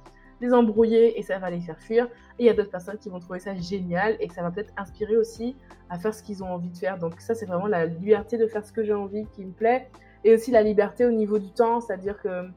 les 0.45 0.53
embrouiller 0.53 1.19
et 1.19 1.23
ça 1.23 1.39
va 1.39 1.49
les 1.49 1.61
faire 1.61 1.79
fuir. 1.79 2.05
Et 2.37 2.43
il 2.43 2.45
y 2.45 2.49
a 2.49 2.53
d'autres 2.53 2.71
personnes 2.71 2.97
qui 2.97 3.09
vont 3.09 3.19
trouver 3.19 3.39
ça 3.39 3.55
génial 3.55 4.15
et 4.19 4.27
que 4.27 4.33
ça 4.33 4.41
va 4.41 4.51
peut-être 4.51 4.73
inspirer 4.77 5.17
aussi 5.17 5.55
à 5.89 5.97
faire 5.99 6.13
ce 6.13 6.23
qu'ils 6.23 6.43
ont 6.43 6.49
envie 6.49 6.69
de 6.69 6.77
faire. 6.77 6.97
Donc 6.97 7.19
ça, 7.19 7.35
c'est 7.35 7.45
vraiment 7.45 7.67
la 7.67 7.85
liberté 7.85 8.37
de 8.37 8.47
faire 8.47 8.65
ce 8.65 8.71
que 8.71 8.83
j'ai 8.83 8.93
envie 8.93 9.25
qui 9.33 9.45
me 9.45 9.51
plaît. 9.51 9.89
Et 10.23 10.33
aussi 10.33 10.51
la 10.51 10.63
liberté 10.63 11.05
au 11.05 11.11
niveau 11.11 11.39
du 11.39 11.51
temps, 11.51 11.81
c'est-à-dire 11.81 12.19
que 12.21 12.49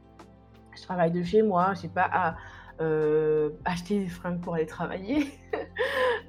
je 0.77 0.83
travaille 0.83 1.11
de 1.11 1.23
chez 1.23 1.43
moi, 1.43 1.75
je 1.75 1.83
n'ai 1.83 1.89
pas 1.89 2.09
à 2.11 2.37
euh, 2.81 3.51
acheter 3.65 3.99
des 3.99 4.09
fringues 4.09 4.41
pour 4.41 4.55
aller 4.55 4.67
travailler. 4.67 5.27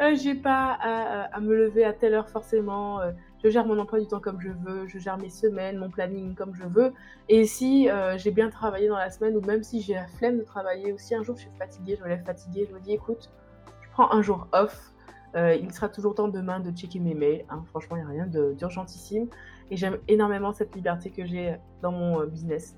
Euh, 0.02 0.16
j'ai 0.16 0.36
pas 0.36 0.78
à, 0.82 1.40
me 1.42 1.54
lever 1.54 1.84
à 1.84 1.92
telle 1.92 2.14
heure 2.14 2.30
forcément. 2.30 3.02
Euh, 3.02 3.12
je 3.44 3.50
gère 3.50 3.66
mon 3.66 3.78
emploi 3.80 4.00
du 4.00 4.08
temps 4.08 4.20
comme 4.20 4.40
je 4.42 4.50
veux, 4.50 4.88
je 4.88 5.00
gère 5.00 5.18
mes 5.18 5.30
semaines, 5.30 5.78
mon 5.78 5.90
planning 5.90 6.36
comme 6.36 6.54
je 6.54 6.64
veux. 6.64 6.94
Et 7.30 7.46
si 7.46 7.90
j'ai 8.18 8.32
bien 8.32 8.50
travaillé 8.50 8.88
dans 8.88 8.98
la 8.98 9.10
semaine, 9.10 9.36
ou 9.38 9.42
même 9.42 9.64
si 9.64 9.82
j'ai 9.82 9.94
la 9.94 10.08
flemme 10.08 10.38
de 10.38 10.44
travailler, 10.44 10.92
aussi 10.92 11.16
un 11.16 11.24
jour 11.24 11.36
je 11.36 11.42
suis 11.42 11.52
fatiguée, 11.58 11.96
je 11.98 12.04
me 12.04 12.10
lève 12.10 12.24
fatiguée, 12.24 12.68
je 12.70 12.76
me 12.76 12.80
dis 12.80 12.94
écoute, 12.94 13.32
je 13.82 13.90
prends 13.92 14.12
un 14.12 14.22
jour 14.22 14.48
off. 14.52 14.94
il 15.36 15.72
sera 15.72 15.90
toujours 15.90 16.16
temps 16.16 16.28
demain 16.28 16.60
de 16.60 16.72
checker 16.72 17.00
mes 17.00 17.14
mails. 17.14 17.46
Hein. 17.50 17.64
Franchement, 17.70 17.96
il 17.98 18.00
n'y 18.00 18.06
a 18.06 18.10
rien 18.10 18.28
d'urgentissime. 18.28 19.28
Et 19.72 19.78
j'aime 19.78 20.00
énormément 20.08 20.52
cette 20.52 20.76
liberté 20.76 21.10
que 21.12 21.26
j'ai 21.26 21.58
dans 21.82 21.92
mon 21.92 22.26
business. 22.26 22.76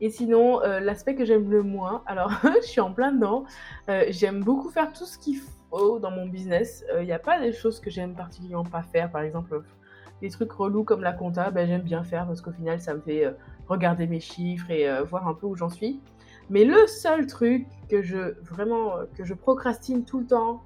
Et 0.00 0.10
sinon, 0.10 0.58
l'aspect 0.60 1.14
que 1.14 1.24
j'aime 1.24 1.48
le 1.48 1.62
moins, 1.62 2.02
alors 2.06 2.32
je 2.60 2.66
suis 2.66 2.80
en 2.80 2.92
plein 2.92 3.12
dedans, 3.12 3.44
j'aime 4.08 4.42
beaucoup 4.42 4.68
faire 4.68 4.92
tout 4.92 5.04
ce 5.04 5.16
qu'il 5.16 5.38
faut 5.70 6.00
dans 6.00 6.10
mon 6.10 6.26
business. 6.26 6.84
Il 6.98 7.04
n'y 7.04 7.12
a 7.12 7.20
pas 7.20 7.38
des 7.38 7.52
choses 7.52 7.78
que 7.78 7.88
j'aime 7.88 8.14
particulièrement 8.16 8.64
pas 8.64 8.82
faire. 8.82 9.12
Par 9.12 9.22
exemple, 9.22 9.62
les 10.22 10.30
trucs 10.30 10.52
relous 10.52 10.84
comme 10.84 11.02
la 11.02 11.12
compta, 11.12 11.50
ben, 11.50 11.66
j'aime 11.66 11.82
bien 11.82 12.02
faire 12.02 12.26
parce 12.26 12.40
qu'au 12.40 12.52
final, 12.52 12.80
ça 12.80 12.94
me 12.94 13.00
fait 13.00 13.34
regarder 13.68 14.06
mes 14.06 14.20
chiffres 14.20 14.70
et 14.70 14.88
voir 15.02 15.28
un 15.28 15.34
peu 15.34 15.46
où 15.46 15.56
j'en 15.56 15.68
suis. 15.68 16.00
Mais 16.48 16.64
le 16.64 16.86
seul 16.86 17.26
truc 17.26 17.66
que 17.88 18.02
je 18.02 18.34
vraiment 18.42 18.94
que 19.16 19.24
je 19.24 19.34
procrastine 19.34 20.04
tout 20.04 20.20
le 20.20 20.26
temps 20.26 20.62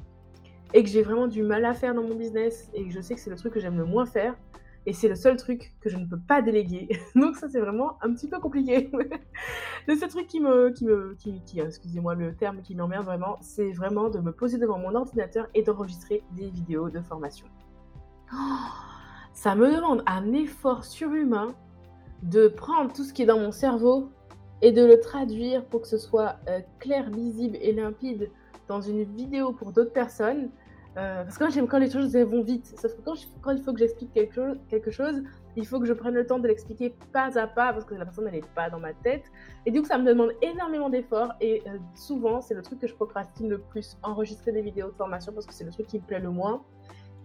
et 0.75 0.83
que 0.83 0.89
j'ai 0.89 1.03
vraiment 1.03 1.27
du 1.27 1.43
mal 1.43 1.65
à 1.65 1.75
faire 1.75 1.95
dans 1.95 2.03
mon 2.03 2.15
business 2.15 2.71
et 2.75 2.85
que 2.85 2.93
je 2.93 3.01
sais 3.01 3.15
que 3.15 3.21
c'est 3.21 3.31
le 3.31 3.37
truc 3.37 3.53
que 3.53 3.61
j'aime 3.61 3.79
le 3.79 3.85
moins 3.85 4.07
faire 4.07 4.35
et 4.87 4.93
c'est 4.93 5.09
le 5.09 5.17
seul 5.17 5.37
truc 5.37 5.75
que 5.81 5.91
je 5.91 5.97
ne 5.97 6.07
peux 6.07 6.19
pas 6.19 6.43
déléguer. 6.43 6.89
Donc 7.15 7.37
ça 7.37 7.49
c'est 7.49 7.61
vraiment 7.61 7.99
un 8.03 8.13
petit 8.15 8.29
peu 8.29 8.39
compliqué. 8.39 8.91
le 9.89 9.97
seul 9.97 10.09
truc 10.09 10.27
qui 10.27 10.41
me 10.41 10.71
qui 10.71 10.85
me 10.85 11.15
qui, 11.15 11.61
excusez-moi 11.61 12.15
le 12.15 12.35
terme 12.35 12.63
qui 12.63 12.75
m'emmerde 12.75 13.05
vraiment, 13.05 13.37
c'est 13.41 13.73
vraiment 13.73 14.09
de 14.09 14.21
me 14.21 14.33
poser 14.33 14.59
devant 14.59 14.79
mon 14.79 14.95
ordinateur 14.95 15.49
et 15.55 15.63
d'enregistrer 15.63 16.23
des 16.33 16.51
vidéos 16.51 16.91
de 16.91 17.01
formation. 17.01 17.47
Ça 19.37 19.55
me 19.55 19.71
demande 19.71 20.03
un 20.07 20.33
effort 20.33 20.83
surhumain 20.85 21.55
de 22.23 22.49
prendre 22.49 22.91
tout 22.91 23.05
ce 23.05 23.13
qui 23.13 23.23
est 23.23 23.27
dans 23.27 23.39
mon 23.39 23.53
cerveau 23.53 24.09
et 24.63 24.73
de 24.73 24.83
le 24.83 24.99
traduire 24.99 25.63
pour 25.67 25.83
que 25.83 25.89
ce 25.89 25.99
soit 25.99 26.37
euh, 26.49 26.61
clair, 26.79 27.11
lisible 27.11 27.59
et 27.61 27.73
limpide 27.73 28.31
dans 28.67 28.81
une 28.81 29.05
vidéo 29.05 29.53
pour 29.53 29.73
d'autres 29.73 29.93
personnes. 29.93 30.49
Euh, 30.97 31.23
parce 31.23 31.37
que 31.37 31.45
moi, 31.45 31.51
j'aime 31.51 31.69
quand 31.69 31.79
les 31.79 31.91
choses 31.91 32.17
vont 32.17 32.43
vite. 32.43 32.75
Sauf 32.81 32.95
que 32.95 33.03
quand, 33.43 33.53
il 33.53 33.63
faut 33.63 33.75
que 33.75 33.79
j'explique 33.79 34.11
quelque 34.15 34.91
chose, 34.91 35.23
il 35.55 35.67
faut 35.67 35.79
que 35.81 35.85
je 35.85 35.93
prenne 35.93 36.15
le 36.15 36.27
temps 36.27 36.39
de 36.39 36.49
l'expliquer 36.49 36.95
pas 37.13 37.39
à 37.39 37.47
pas 37.47 37.75
parce 37.75 37.85
que 37.85 37.95
la 37.95 38.07
personne 38.07 38.31
n'est 38.31 38.41
pas 38.55 38.71
dans 38.71 38.81
ma 38.81 38.95
tête. 38.95 39.25
Et 39.67 39.73
coup, 39.73 39.85
ça 39.85 39.99
me 39.99 40.07
demande 40.07 40.31
énormément 40.41 40.89
d'efforts. 40.89 41.35
Et 41.43 41.63
euh, 41.67 41.77
souvent, 41.95 42.41
c'est 42.41 42.55
le 42.55 42.63
truc 42.63 42.79
que 42.79 42.87
je 42.87 42.95
procrastine 42.95 43.51
le 43.51 43.59
plus 43.59 43.99
enregistrer 44.03 44.53
des 44.53 44.63
vidéos 44.63 44.87
de 44.87 44.95
formation 44.95 45.35
parce 45.35 45.45
que 45.45 45.53
c'est 45.53 45.65
le 45.65 45.73
truc 45.73 45.89
qui 45.89 45.99
me 45.99 46.05
plaît 46.05 46.21
le 46.21 46.31
moins. 46.31 46.63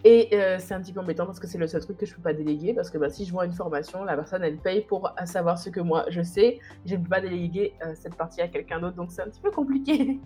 Et 0.04 0.30
euh, 0.34 0.58
c'est 0.60 0.74
un 0.74 0.82
petit 0.82 0.94
peu 0.94 1.00
embêtant 1.00 1.26
parce 1.26 1.40
que 1.40 1.48
c'est 1.48 1.60
le 1.60 1.68
seul 1.68 1.82
truc 1.82 1.98
que 1.98 2.06
je 2.06 2.16
peux 2.16 2.22
pas 2.22 2.34
déléguer 2.34 2.74
parce 2.74 2.90
que 2.90 2.98
bah, 2.98 3.10
si 3.10 3.26
je 3.26 3.32
vois 3.32 3.46
une 3.46 3.54
formation, 3.54 4.04
la 4.04 4.16
personne 4.16 4.44
elle 4.44 4.58
paye 4.58 4.82
pour 4.82 5.14
savoir 5.26 5.60
ce 5.60 5.70
que 5.70 5.80
moi 5.80 6.06
je 6.10 6.24
sais. 6.24 6.60
Je 6.86 6.96
ne 6.96 7.04
peux 7.04 7.10
pas 7.10 7.22
déléguer 7.22 7.76
euh, 7.86 7.94
cette 7.96 8.16
partie 8.16 8.42
à 8.42 8.48
quelqu'un 8.48 8.80
d'autre 8.80 8.96
donc 8.96 9.12
c'est 9.12 9.22
un 9.22 9.28
petit 9.28 9.42
peu 9.42 9.52
compliqué. 9.52 10.20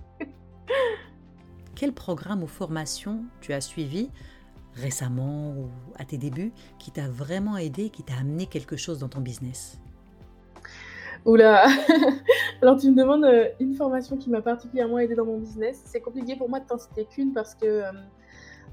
Quel 1.76 1.92
programme 1.92 2.42
ou 2.42 2.48
formation 2.48 3.26
tu 3.42 3.52
as 3.52 3.60
suivi 3.60 4.10
récemment 4.76 5.52
ou 5.52 5.70
à 6.00 6.06
tes 6.06 6.18
débuts 6.18 6.54
qui 6.80 6.92
t'a 6.92 7.10
vraiment 7.10 7.58
aidé, 7.58 7.90
qui 7.90 8.04
t'a 8.04 8.16
amené 8.16 8.46
quelque 8.46 8.78
chose 8.78 9.00
dans 9.00 9.10
ton 9.10 9.20
business? 9.20 9.82
Oula 11.26 11.68
Alors 12.62 12.80
tu 12.80 12.90
me 12.92 12.96
demandes 12.96 13.26
euh, 13.26 13.50
une 13.60 13.74
formation 13.74 14.16
qui 14.16 14.30
m'a 14.30 14.42
particulièrement 14.42 15.00
aidé 15.00 15.16
dans 15.16 15.26
mon 15.26 15.40
business. 15.40 15.82
C'est 15.86 16.00
compliqué 16.00 16.38
pour 16.38 16.50
moi 16.50 16.62
de 16.62 16.66
t'en 16.66 16.78
citer 16.78 17.04
qu'une 17.04 17.34
parce 17.34 17.56
que 17.56 17.84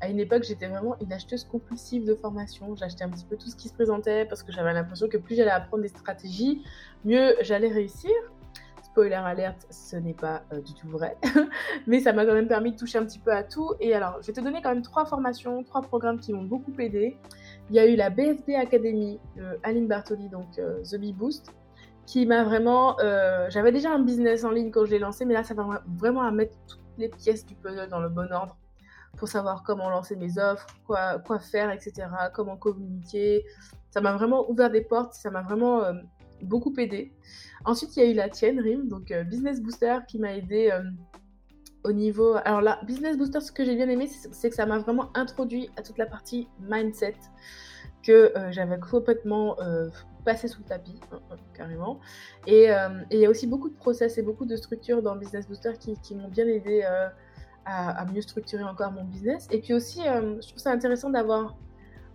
à 0.03 0.09
une 0.09 0.19
époque, 0.19 0.43
j'étais 0.43 0.67
vraiment 0.67 0.97
une 1.01 1.13
acheteuse 1.13 1.45
compulsive 1.45 2.05
de 2.05 2.17
formation. 2.17 2.75
J'achetais 2.75 3.05
un 3.05 3.09
petit 3.09 3.25
peu 3.25 3.37
tout 3.37 3.49
ce 3.49 3.55
qui 3.55 3.69
se 3.69 3.75
présentait 3.75 4.25
parce 4.25 4.43
que 4.43 4.51
j'avais 4.51 4.73
l'impression 4.73 5.09
que 5.09 5.17
plus 5.17 5.37
j'allais 5.37 5.53
apprendre 5.53 5.85
des 5.85 5.89
stratégies, 5.89 6.65
mieux 7.05 7.37
j'allais 7.41 7.69
réussir. 7.69 8.11
Spoiler 8.83 9.15
alerte, 9.15 9.65
ce 9.71 9.95
n'est 9.95 10.13
pas 10.13 10.43
euh, 10.53 10.61
du 10.61 10.75
tout 10.75 10.89
vrai. 10.89 11.17
Mais 11.87 12.01
ça 12.01 12.13
m'a 12.13 12.27
quand 12.27 12.35
même 12.35 12.49
permis 12.49 12.73
de 12.73 12.77
toucher 12.77 12.99
un 12.99 13.07
petit 13.07 13.21
peu 13.21 13.31
à 13.31 13.45
tout. 13.45 13.75
Et 13.79 13.95
alors, 13.95 14.21
je 14.21 14.27
vais 14.27 14.33
te 14.33 14.41
donner 14.41 14.61
quand 14.61 14.71
même 14.71 14.83
trois 14.83 15.07
formations, 15.07 15.63
trois 15.63 15.83
programmes 15.83 16.19
qui 16.19 16.33
m'ont 16.33 16.43
beaucoup 16.43 16.75
aidé. 16.81 17.17
Il 17.71 17.77
y 17.77 17.79
a 17.79 17.87
eu 17.87 17.95
la 17.95 18.11
BFB 18.11 18.51
Academy 18.57 19.21
de 19.37 19.61
Aline 19.63 19.87
Bartoli, 19.87 20.29
donc 20.29 20.59
euh, 20.59 20.83
The 20.83 20.97
Bee 20.97 21.13
Boost, 21.13 21.55
qui 22.07 22.27
m'a 22.27 22.43
vraiment. 22.43 22.99
Euh, 22.99 23.47
j'avais 23.51 23.71
déjà 23.71 23.93
un 23.93 24.01
business 24.01 24.43
en 24.45 24.51
ligne 24.51 24.73
quand 24.73 24.85
je 24.85 24.91
l'ai 24.91 24.99
lancé, 24.99 25.25
mais 25.25 25.35
là, 25.35 25.45
ça 25.45 25.55
va 25.55 25.83
vraiment 25.97 26.23
à 26.23 26.33
mettre 26.33 26.59
toutes 26.67 26.81
les 26.99 27.09
pièces 27.09 27.47
du 27.47 27.55
puzzle 27.55 27.89
dans 27.89 28.01
le 28.01 28.09
bon 28.09 28.31
ordre 28.33 28.59
pour 29.17 29.29
savoir 29.29 29.63
comment 29.63 29.91
lancer 29.91 30.17
mes 30.17 30.39
offres, 30.39 30.67
quoi, 30.87 31.19
quoi 31.21 31.39
faire, 31.39 31.71
etc., 31.71 32.09
comment 32.35 32.57
communiquer. 32.57 33.45
Ça 33.91 34.01
m'a 34.01 34.13
vraiment 34.15 34.51
ouvert 34.51 34.71
des 34.71 34.81
portes, 34.81 35.15
ça 35.15 35.31
m'a 35.31 35.43
vraiment 35.43 35.85
euh, 35.85 35.93
beaucoup 36.43 36.73
aidé. 36.79 37.13
Ensuite, 37.65 37.97
il 37.97 38.03
y 38.03 38.07
a 38.07 38.11
eu 38.11 38.15
la 38.15 38.29
tienne, 38.29 38.61
Rim, 38.61 38.89
donc 38.89 39.11
euh, 39.11 39.23
Business 39.25 39.61
Booster, 39.61 39.99
qui 40.09 40.19
m'a 40.19 40.35
aidé 40.35 40.71
euh, 40.73 40.83
au 41.85 41.93
niveau. 41.93 42.37
Alors 42.45 42.63
là, 42.63 42.81
Business 42.87 43.19
Booster, 43.19 43.41
ce 43.41 43.53
que 43.53 43.65
j'ai 43.65 43.77
bien 43.77 43.89
aimé, 43.89 44.09
c'est 44.09 44.49
que 44.49 44.57
ça 44.57 44.67
m'a 44.67 44.79
vraiment 44.79 45.11
introduit 45.15 45.71
à 45.77 45.83
toute 45.83 45.99
la 45.99 46.07
partie 46.07 46.49
mindset 46.61 47.17
que 48.03 48.33
j'avais 48.51 48.81
complètement 48.81 49.57
passé 50.25 50.49
sous 50.49 50.63
le 50.63 50.67
tapis, 50.67 50.99
hein, 51.13 51.21
hein, 51.31 51.37
carrément. 51.55 52.01
Et, 52.49 52.69
il 53.13 53.19
y 53.19 53.27
a 53.27 53.31
aussi 53.31 53.47
beaucoup 53.47 53.69
de 53.69 53.77
process 53.77 54.19
et 54.19 54.23
beaucoup 54.23 54.45
de 54.45 54.57
structures 54.57 55.03
dans 55.03 55.15
Business 55.15 55.47
Booster 55.47 55.75
qui, 55.79 55.97
qui 56.01 56.17
m'ont 56.17 56.29
bien 56.29 56.47
aidé 56.49 56.83
à, 57.65 58.05
mieux 58.07 58.21
structurer 58.21 58.63
encore 58.63 58.93
mon 58.93 59.05
business. 59.05 59.47
Et 59.51 59.61
puis 59.61 59.75
aussi, 59.75 60.01
euh, 60.07 60.41
je 60.41 60.49
trouve 60.49 60.59
ça 60.59 60.71
intéressant 60.71 61.11
d'avoir, 61.11 61.57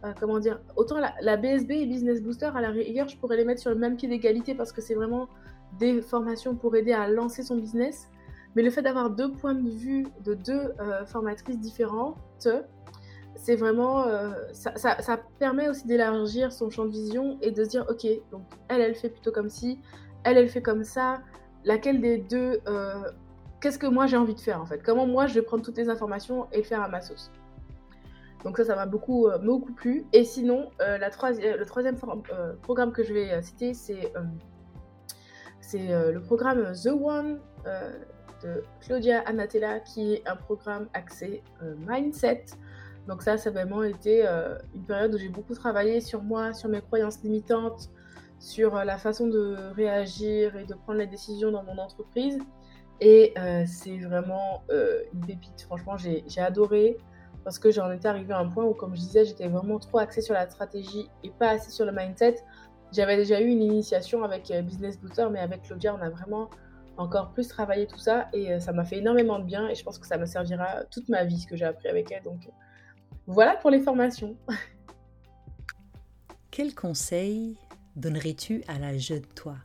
euh, 0.03 0.13
comment 0.19 0.39
dire, 0.39 0.59
autant 0.75 0.97
la, 0.99 1.37
BSB 1.37 1.71
et 1.71 1.85
Business 1.85 2.21
Booster, 2.21 2.51
à 2.53 2.61
la 2.61 2.69
rigueur, 2.69 3.07
je 3.07 3.17
pourrais 3.17 3.37
les 3.37 3.45
mettre 3.45 3.61
sur 3.61 3.71
le 3.71 3.77
même 3.77 3.95
pied 3.95 4.07
d'égalité 4.07 4.55
parce 4.55 4.71
que 4.71 4.81
c'est 4.81 4.95
vraiment 4.95 5.27
des 5.79 6.01
formations 6.01 6.55
pour 6.55 6.75
aider 6.75 6.93
à 6.93 7.07
lancer 7.07 7.43
son 7.43 7.57
business. 7.57 8.09
Mais 8.55 8.63
le 8.63 8.71
fait 8.71 8.81
d'avoir 8.81 9.09
deux 9.09 9.31
points 9.31 9.53
de 9.53 9.69
vue 9.69 10.07
de 10.23 10.33
deux 10.33 10.73
euh, 10.79 11.05
formatrices 11.05 11.59
différentes, 11.59 12.17
c'est 13.35 13.55
vraiment. 13.55 14.05
Ça, 14.53 14.75
ça, 14.77 14.99
ça, 15.01 15.19
permet 15.37 15.69
aussi 15.69 15.85
d'élargir 15.85 16.51
son 16.51 16.71
champ 16.71 16.85
de 16.85 16.91
vision 16.91 17.37
et 17.41 17.51
de 17.51 17.63
se 17.63 17.69
dire, 17.69 17.85
ok, 17.87 18.07
donc 18.31 18.41
elle, 18.67 18.81
elle 18.81 18.95
fait 18.95 19.09
plutôt 19.09 19.31
comme 19.31 19.49
ci, 19.49 19.79
elle, 20.23 20.37
elle 20.37 20.49
fait 20.49 20.61
comme 20.61 20.83
ça. 20.83 21.21
Laquelle 21.65 22.01
des 22.01 22.17
deux 22.17 22.59
qu'est-ce 23.59 23.79
que 23.79 23.87
moi 23.87 24.07
j'ai 24.07 24.17
envie 24.17 24.35
de 24.35 24.39
faire 24.39 24.61
en 24.61 24.65
fait? 24.65 24.81
Comment 24.83 25.07
moi 25.07 25.27
je 25.27 25.33
vais 25.33 25.41
prendre 25.41 25.63
toutes 25.63 25.77
les 25.77 25.89
informations 25.89 26.47
et 26.51 26.57
le 26.57 26.63
faire 26.63 26.81
à 26.81 26.87
ma 26.87 27.01
sauce? 27.01 27.31
Donc 28.43 28.57
ça, 28.57 28.65
ça 28.65 28.75
m'a 28.75 28.85
beaucoup, 28.85 29.27
euh, 29.27 29.37
beaucoup 29.37 29.73
plu. 29.73 30.05
Et 30.13 30.23
sinon, 30.23 30.69
euh, 30.81 30.97
la 30.97 31.09
le 31.09 31.65
troisième 31.65 31.97
euh, 32.31 32.53
programme 32.61 32.91
que 32.91 33.03
je 33.03 33.13
vais 33.13 33.41
citer, 33.41 33.73
c'est 33.73 34.13
le 35.73 36.19
programme 36.19 36.71
The 36.73 36.87
One 36.87 37.39
de 38.43 38.63
Claudia 38.79 39.21
Anatella, 39.21 39.79
qui 39.79 40.13
est 40.13 40.27
un 40.27 40.35
programme 40.35 40.87
axé 40.93 41.43
mindset. 41.87 42.45
Donc 43.07 43.23
ça, 43.23 43.37
ça 43.37 43.49
a 43.49 43.51
vraiment 43.51 43.83
été 43.83 44.25
une 44.75 44.85
période 44.85 45.13
où 45.15 45.17
j'ai 45.17 45.29
beaucoup 45.29 45.55
travaillé 45.55 45.99
sur 45.99 46.21
moi, 46.21 46.53
sur 46.53 46.69
mes 46.69 46.81
croyances 46.81 47.21
limitantes, 47.23 47.89
sur 48.39 48.75
la 48.75 48.97
façon 48.97 49.27
de 49.27 49.57
réagir 49.75 50.55
et 50.55 50.65
de 50.65 50.73
prendre 50.75 50.99
les 50.99 51.07
décisions 51.07 51.51
dans 51.51 51.63
mon 51.63 51.77
entreprise. 51.79 52.37
Et 52.99 53.33
euh, 53.37 53.63
c'est 53.67 53.97
vraiment 53.99 54.63
euh, 54.71 55.03
une 55.13 55.25
pépite. 55.25 55.61
Franchement, 55.61 55.97
j'ai 55.97 56.41
adoré 56.41 56.97
parce 57.43 57.59
que 57.59 57.71
j'en 57.71 57.91
étais 57.91 58.07
arrivée 58.07 58.33
à 58.33 58.39
un 58.39 58.49
point 58.49 58.65
où, 58.65 58.73
comme 58.73 58.95
je 58.95 59.01
disais, 59.01 59.25
j'étais 59.25 59.47
vraiment 59.47 59.79
trop 59.79 59.99
axée 59.99 60.21
sur 60.21 60.33
la 60.33 60.49
stratégie 60.49 61.09
et 61.23 61.29
pas 61.29 61.51
assez 61.51 61.71
sur 61.71 61.85
le 61.85 61.91
mindset. 61.91 62.37
J'avais 62.91 63.17
déjà 63.17 63.39
eu 63.39 63.47
une 63.47 63.61
initiation 63.61 64.23
avec 64.23 64.49
euh, 64.51 64.61
Business 64.61 64.99
Booster, 64.99 65.27
mais 65.31 65.39
avec 65.39 65.63
Claudia, 65.63 65.95
on 65.95 66.01
a 66.01 66.09
vraiment 66.09 66.49
encore 66.97 67.31
plus 67.31 67.47
travaillé 67.47 67.85
tout 67.85 67.99
ça 67.99 68.27
et 68.33 68.59
ça 68.59 68.73
m'a 68.73 68.83
fait 68.83 68.97
énormément 68.97 69.37
de 69.37 69.43
bien 69.43 69.67
et 69.67 69.75
je 69.75 69.83
pense 69.83 69.99
que 69.99 70.07
ça 70.07 70.17
me 70.17 70.25
servira 70.25 70.83
toute 70.85 71.07
ma 71.09 71.25
vie 71.25 71.39
ce 71.39 71.45
que 71.45 71.55
j'ai 71.55 71.65
appris 71.65 71.87
avec 71.87 72.11
elle. 72.11 72.23
Donc 72.23 72.49
voilà 73.27 73.55
pour 73.55 73.69
les 73.69 73.81
formations. 73.81 74.35
Quel 76.49 76.73
conseil 76.73 77.55
donnerais-tu 77.95 78.63
à 78.67 78.79
la 78.79 78.97
jeune 78.97 79.21
toi, 79.35 79.57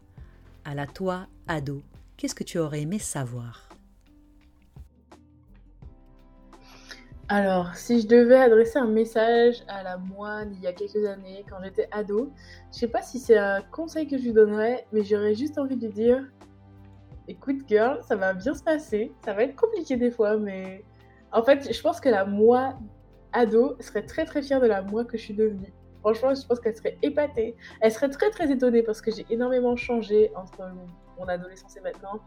à 0.67 0.75
la 0.75 0.87
toi 0.87 1.27
ado? 1.49 1.81
Qu'est-ce 2.16 2.35
que 2.35 2.45
tu 2.45 2.59
aurais 2.59 2.83
aimé 2.83 2.99
savoir? 2.99 3.69
Alors, 7.28 7.75
si 7.75 8.02
je 8.02 8.07
devais 8.09 8.37
adresser 8.37 8.78
un 8.78 8.88
message 8.88 9.62
à 9.69 9.83
la 9.83 9.97
moine 9.97 10.52
il 10.54 10.61
y 10.61 10.66
a 10.66 10.73
quelques 10.73 11.04
années, 11.07 11.45
quand 11.49 11.57
j'étais 11.62 11.88
ado, 11.90 12.33
je 12.73 12.78
sais 12.78 12.88
pas 12.88 13.00
si 13.00 13.19
c'est 13.19 13.38
un 13.38 13.62
conseil 13.62 14.07
que 14.07 14.19
je 14.19 14.25
lui 14.25 14.33
donnerais, 14.33 14.87
mais 14.92 15.02
j'aurais 15.02 15.35
juste 15.35 15.59
envie 15.59 15.76
de 15.76 15.87
lui 15.87 15.92
dire 15.92 16.28
écoute, 17.28 17.57
girl, 17.69 18.00
ça 18.02 18.16
va 18.16 18.35
bien 18.35 18.54
se 18.54 18.62
passer. 18.62 19.12
Ça 19.25 19.33
va 19.33 19.45
être 19.45 19.57
compliqué 19.57 19.97
des 19.97 20.11
fois, 20.11 20.37
mais 20.37 20.85
en 21.33 21.42
fait, 21.42 21.73
je 21.73 21.81
pense 21.81 22.00
que 22.00 22.09
la 22.09 22.25
moi 22.25 22.78
ado 23.33 23.76
serait 23.81 24.04
très 24.04 24.25
très 24.25 24.42
fière 24.42 24.61
de 24.61 24.66
la 24.66 24.83
moi 24.83 25.04
que 25.04 25.16
je 25.16 25.23
suis 25.23 25.35
devenue. 25.35 25.73
Franchement, 26.00 26.35
je 26.35 26.47
pense 26.47 26.61
qu'elle 26.61 26.76
serait 26.76 26.99
épatée. 27.02 27.57
Elle 27.81 27.92
serait 27.92 28.11
très 28.11 28.31
très 28.31 28.50
étonnée 28.50 28.83
parce 28.83 29.00
que 29.00 29.11
j'ai 29.11 29.25
énormément 29.31 29.76
changé 29.76 30.33
entre 30.35 30.62
mon 31.23 31.29
adolescence 31.29 31.76
et 31.76 31.81
maintenant, 31.81 32.21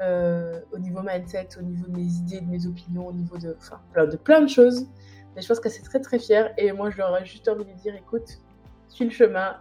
euh, 0.00 0.60
au 0.72 0.78
niveau 0.78 1.02
mindset, 1.02 1.48
au 1.58 1.62
niveau 1.62 1.86
de 1.86 1.96
mes 1.96 2.02
idées, 2.02 2.40
de 2.40 2.50
mes 2.50 2.66
opinions, 2.66 3.06
au 3.06 3.12
niveau 3.12 3.36
de, 3.36 3.54
enfin, 3.58 3.80
plein, 3.92 4.06
de 4.06 4.16
plein 4.16 4.40
de 4.40 4.48
choses. 4.48 4.86
Mais 5.34 5.42
je 5.42 5.48
pense 5.48 5.60
qu'elle 5.60 5.72
est 5.72 5.84
très 5.84 6.00
très 6.00 6.18
fière 6.18 6.52
et 6.58 6.72
moi 6.72 6.90
je 6.90 6.98
leur 6.98 7.16
ai 7.16 7.24
juste 7.24 7.48
envie 7.48 7.64
de 7.64 7.72
dire 7.74 7.94
écoute, 7.94 8.40
suis 8.88 9.04
le 9.04 9.10
chemin, 9.10 9.56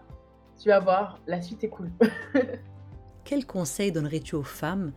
tu 0.60 0.70
vas 0.70 0.80
voir, 0.80 1.20
la 1.28 1.42
suite 1.42 1.64
est 1.64 1.70
cool. 1.70 1.92
Quel 3.24 3.46
conseil 3.46 3.92
donnerais-tu 3.92 4.36
aux 4.36 4.44
femmes 4.44 4.92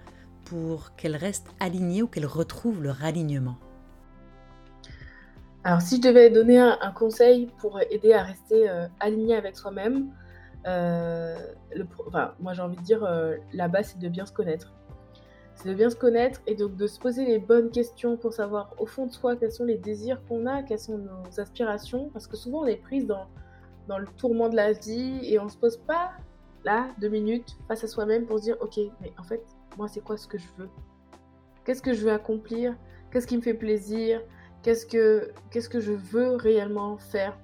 pour 0.44 0.94
qu'elles 0.96 1.16
restent 1.16 1.50
alignées 1.60 2.02
ou 2.02 2.06
qu'elles 2.08 2.26
retrouvent 2.26 2.82
leur 2.82 3.04
alignement? 3.04 3.56
Alors 5.64 5.80
si 5.80 5.96
je 5.96 6.00
devais 6.00 6.30
donner 6.30 6.58
un, 6.58 6.92
conseil 6.92 7.48
pour 7.58 7.80
aider 7.90 8.12
à 8.14 8.22
rester 8.22 8.68
euh, 8.68 8.88
aligné 8.98 9.36
avec 9.36 9.56
soi-même, 9.56 10.10
le, 10.64 11.86
enfin, 12.06 12.34
moi 12.40 12.52
j'ai 12.52 12.62
envie 12.62 12.76
de 12.76 12.82
dire, 12.82 13.06
la 13.52 13.68
base 13.68 13.92
c'est 13.92 13.98
de 13.98 14.08
bien 14.08 14.26
se 14.26 14.32
connaître. 14.32 14.72
C'est 15.54 15.68
de 15.68 15.74
bien 15.74 15.90
se 15.90 15.96
connaître 15.96 16.40
et 16.46 16.54
donc 16.54 16.76
de 16.76 16.86
se 16.86 16.98
poser 16.98 17.24
les 17.24 17.38
bonnes 17.38 17.70
questions 17.70 18.16
pour 18.16 18.32
savoir 18.32 18.74
au 18.78 18.86
fond 18.86 19.06
de 19.06 19.12
soi 19.12 19.36
quels 19.36 19.52
sont 19.52 19.64
les 19.64 19.76
désirs 19.76 20.20
qu'on 20.26 20.46
a, 20.46 20.62
quelles 20.62 20.78
sont 20.78 20.98
nos 20.98 21.40
aspirations, 21.40 22.10
parce 22.12 22.26
que 22.26 22.36
souvent 22.36 22.60
on 22.60 22.66
est 22.66 22.76
prise 22.76 23.06
dans, 23.06 23.28
le 23.88 24.06
tourment 24.16 24.48
de 24.48 24.56
la 24.56 24.72
vie 24.72 25.20
et 25.22 25.38
on 25.38 25.48
se 25.48 25.56
pose 25.56 25.76
pas 25.76 26.12
là 26.64 26.88
deux 26.98 27.10
minutes 27.10 27.58
face 27.68 27.84
à 27.84 27.88
soi-même 27.88 28.24
pour 28.24 28.38
se 28.38 28.44
dire 28.44 28.56
ok 28.62 28.80
mais 29.02 29.12
en 29.18 29.22
fait 29.22 29.42
moi 29.76 29.86
c'est 29.86 30.00
quoi 30.00 30.16
ce 30.16 30.26
que 30.26 30.38
je 30.38 30.46
veux? 30.56 30.70
Qu'est-ce 31.64 31.82
que 31.82 31.92
je 31.92 32.04
veux 32.04 32.12
accomplir? 32.12 32.74
Qu'est-ce 33.10 33.26
qui 33.26 33.36
me 33.36 33.42
fait 33.42 33.54
plaisir? 33.54 34.22
Qu'est-ce 34.62 34.86
que, 34.86 35.30
qu'est-ce 35.50 35.68
que 35.68 35.80
je 35.80 35.92
veux 35.92 36.36
réellement 36.36 36.96
faire? 36.96 37.38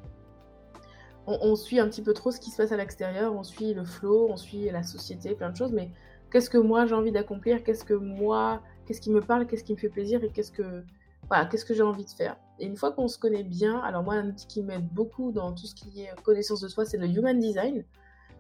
On, 1.29 1.57
suit 1.57 1.79
un 1.79 1.89
petit 1.89 2.03
peu 2.03 2.15
trop 2.15 2.31
ce 2.31 2.41
qui 2.41 2.51
se 2.51 2.57
passe 2.57 2.73
à 2.73 2.77
l'extérieur, 2.77 3.35
on 3.35 3.43
suit 3.43 3.75
le 3.75 3.85
flow, 3.85 4.29
on 4.31 4.37
suit 4.37 4.71
la 4.71 4.83
société, 4.83 5.35
plein 5.35 5.51
de 5.51 5.57
choses, 5.57 5.73
mais 5.73 5.91
qu'est-ce 6.31 6.51
que 6.51 6.59
moi 6.59 6.87
j'ai 6.87 6.95
envie 6.95 7.13
d'accomplir 7.13 7.63
Qu'est-ce 7.63 7.85
que 7.85 7.95
moi, 7.95 8.63
qu'est-ce 8.87 9.01
qui 9.01 9.11
me 9.11 9.21
parle 9.21 9.47
Qu'est-ce 9.47 9.65
qui 9.65 9.73
me 9.73 9.79
fait 9.79 9.89
plaisir 9.89 10.25
Et 10.25 10.31
qu'est-ce 10.31 10.53
que, 10.53 10.85
voilà, 11.29 11.47
qu'est-ce 11.47 11.65
que 11.65 11.75
j'ai 11.75 11.83
envie 11.83 12.05
de 12.05 12.11
faire 12.11 12.37
Et 12.59 12.67
une 12.67 12.77
fois 12.77 12.93
qu'on 12.93 13.09
se 13.09 13.19
connaît 13.19 13.45
bien, 13.45 13.79
alors 13.81 14.03
moi 14.03 14.15
un 14.15 14.29
outil 14.29 14.47
qui 14.47 14.63
m'aide 14.63 14.89
beaucoup 14.89 15.33
dans 15.33 15.53
tout 15.53 15.67
ce 15.67 15.75
qui 15.75 16.03
est 16.03 16.23
connaissance 16.23 16.61
de 16.61 16.69
soi, 16.69 16.85
c'est 16.85 16.99
le 16.99 17.07
Human 17.07 17.39
Design. 17.39 17.85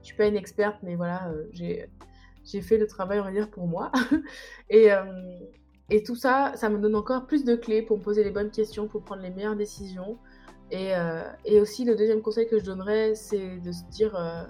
Je 0.00 0.06
suis 0.06 0.16
pas 0.16 0.26
une 0.26 0.36
experte, 0.36 0.76
mais 0.82 0.94
voilà, 0.94 1.28
euh, 1.28 1.48
j'ai 1.52 1.90
j'ai 2.44 2.62
fait 2.62 2.78
le 2.78 2.86
travail, 2.86 3.20
on 3.20 3.24
va 3.24 3.30
dire, 3.30 3.50
pour 3.50 3.66
moi. 3.66 3.92
et, 4.70 4.90
euh, 4.90 5.04
et 5.90 6.02
tout 6.02 6.16
ça, 6.16 6.52
ça 6.54 6.68
me 6.68 6.78
donne 6.78 6.94
encore 6.94 7.26
plus 7.26 7.44
de 7.44 7.56
clés 7.56 7.82
pour 7.82 7.98
me 7.98 8.02
poser 8.02 8.24
les 8.24 8.30
bonnes 8.30 8.50
questions, 8.50 8.88
pour 8.88 9.02
prendre 9.02 9.22
les 9.22 9.30
meilleures 9.30 9.56
décisions. 9.56 10.18
Et, 10.70 10.94
euh, 10.94 11.22
et 11.44 11.60
aussi, 11.60 11.84
le 11.84 11.96
deuxième 11.96 12.20
conseil 12.20 12.46
que 12.46 12.58
je 12.58 12.64
donnerais, 12.64 13.14
c'est 13.14 13.58
de 13.58 13.72
se 13.72 13.82
dire, 13.90 14.14
euh, 14.16 14.42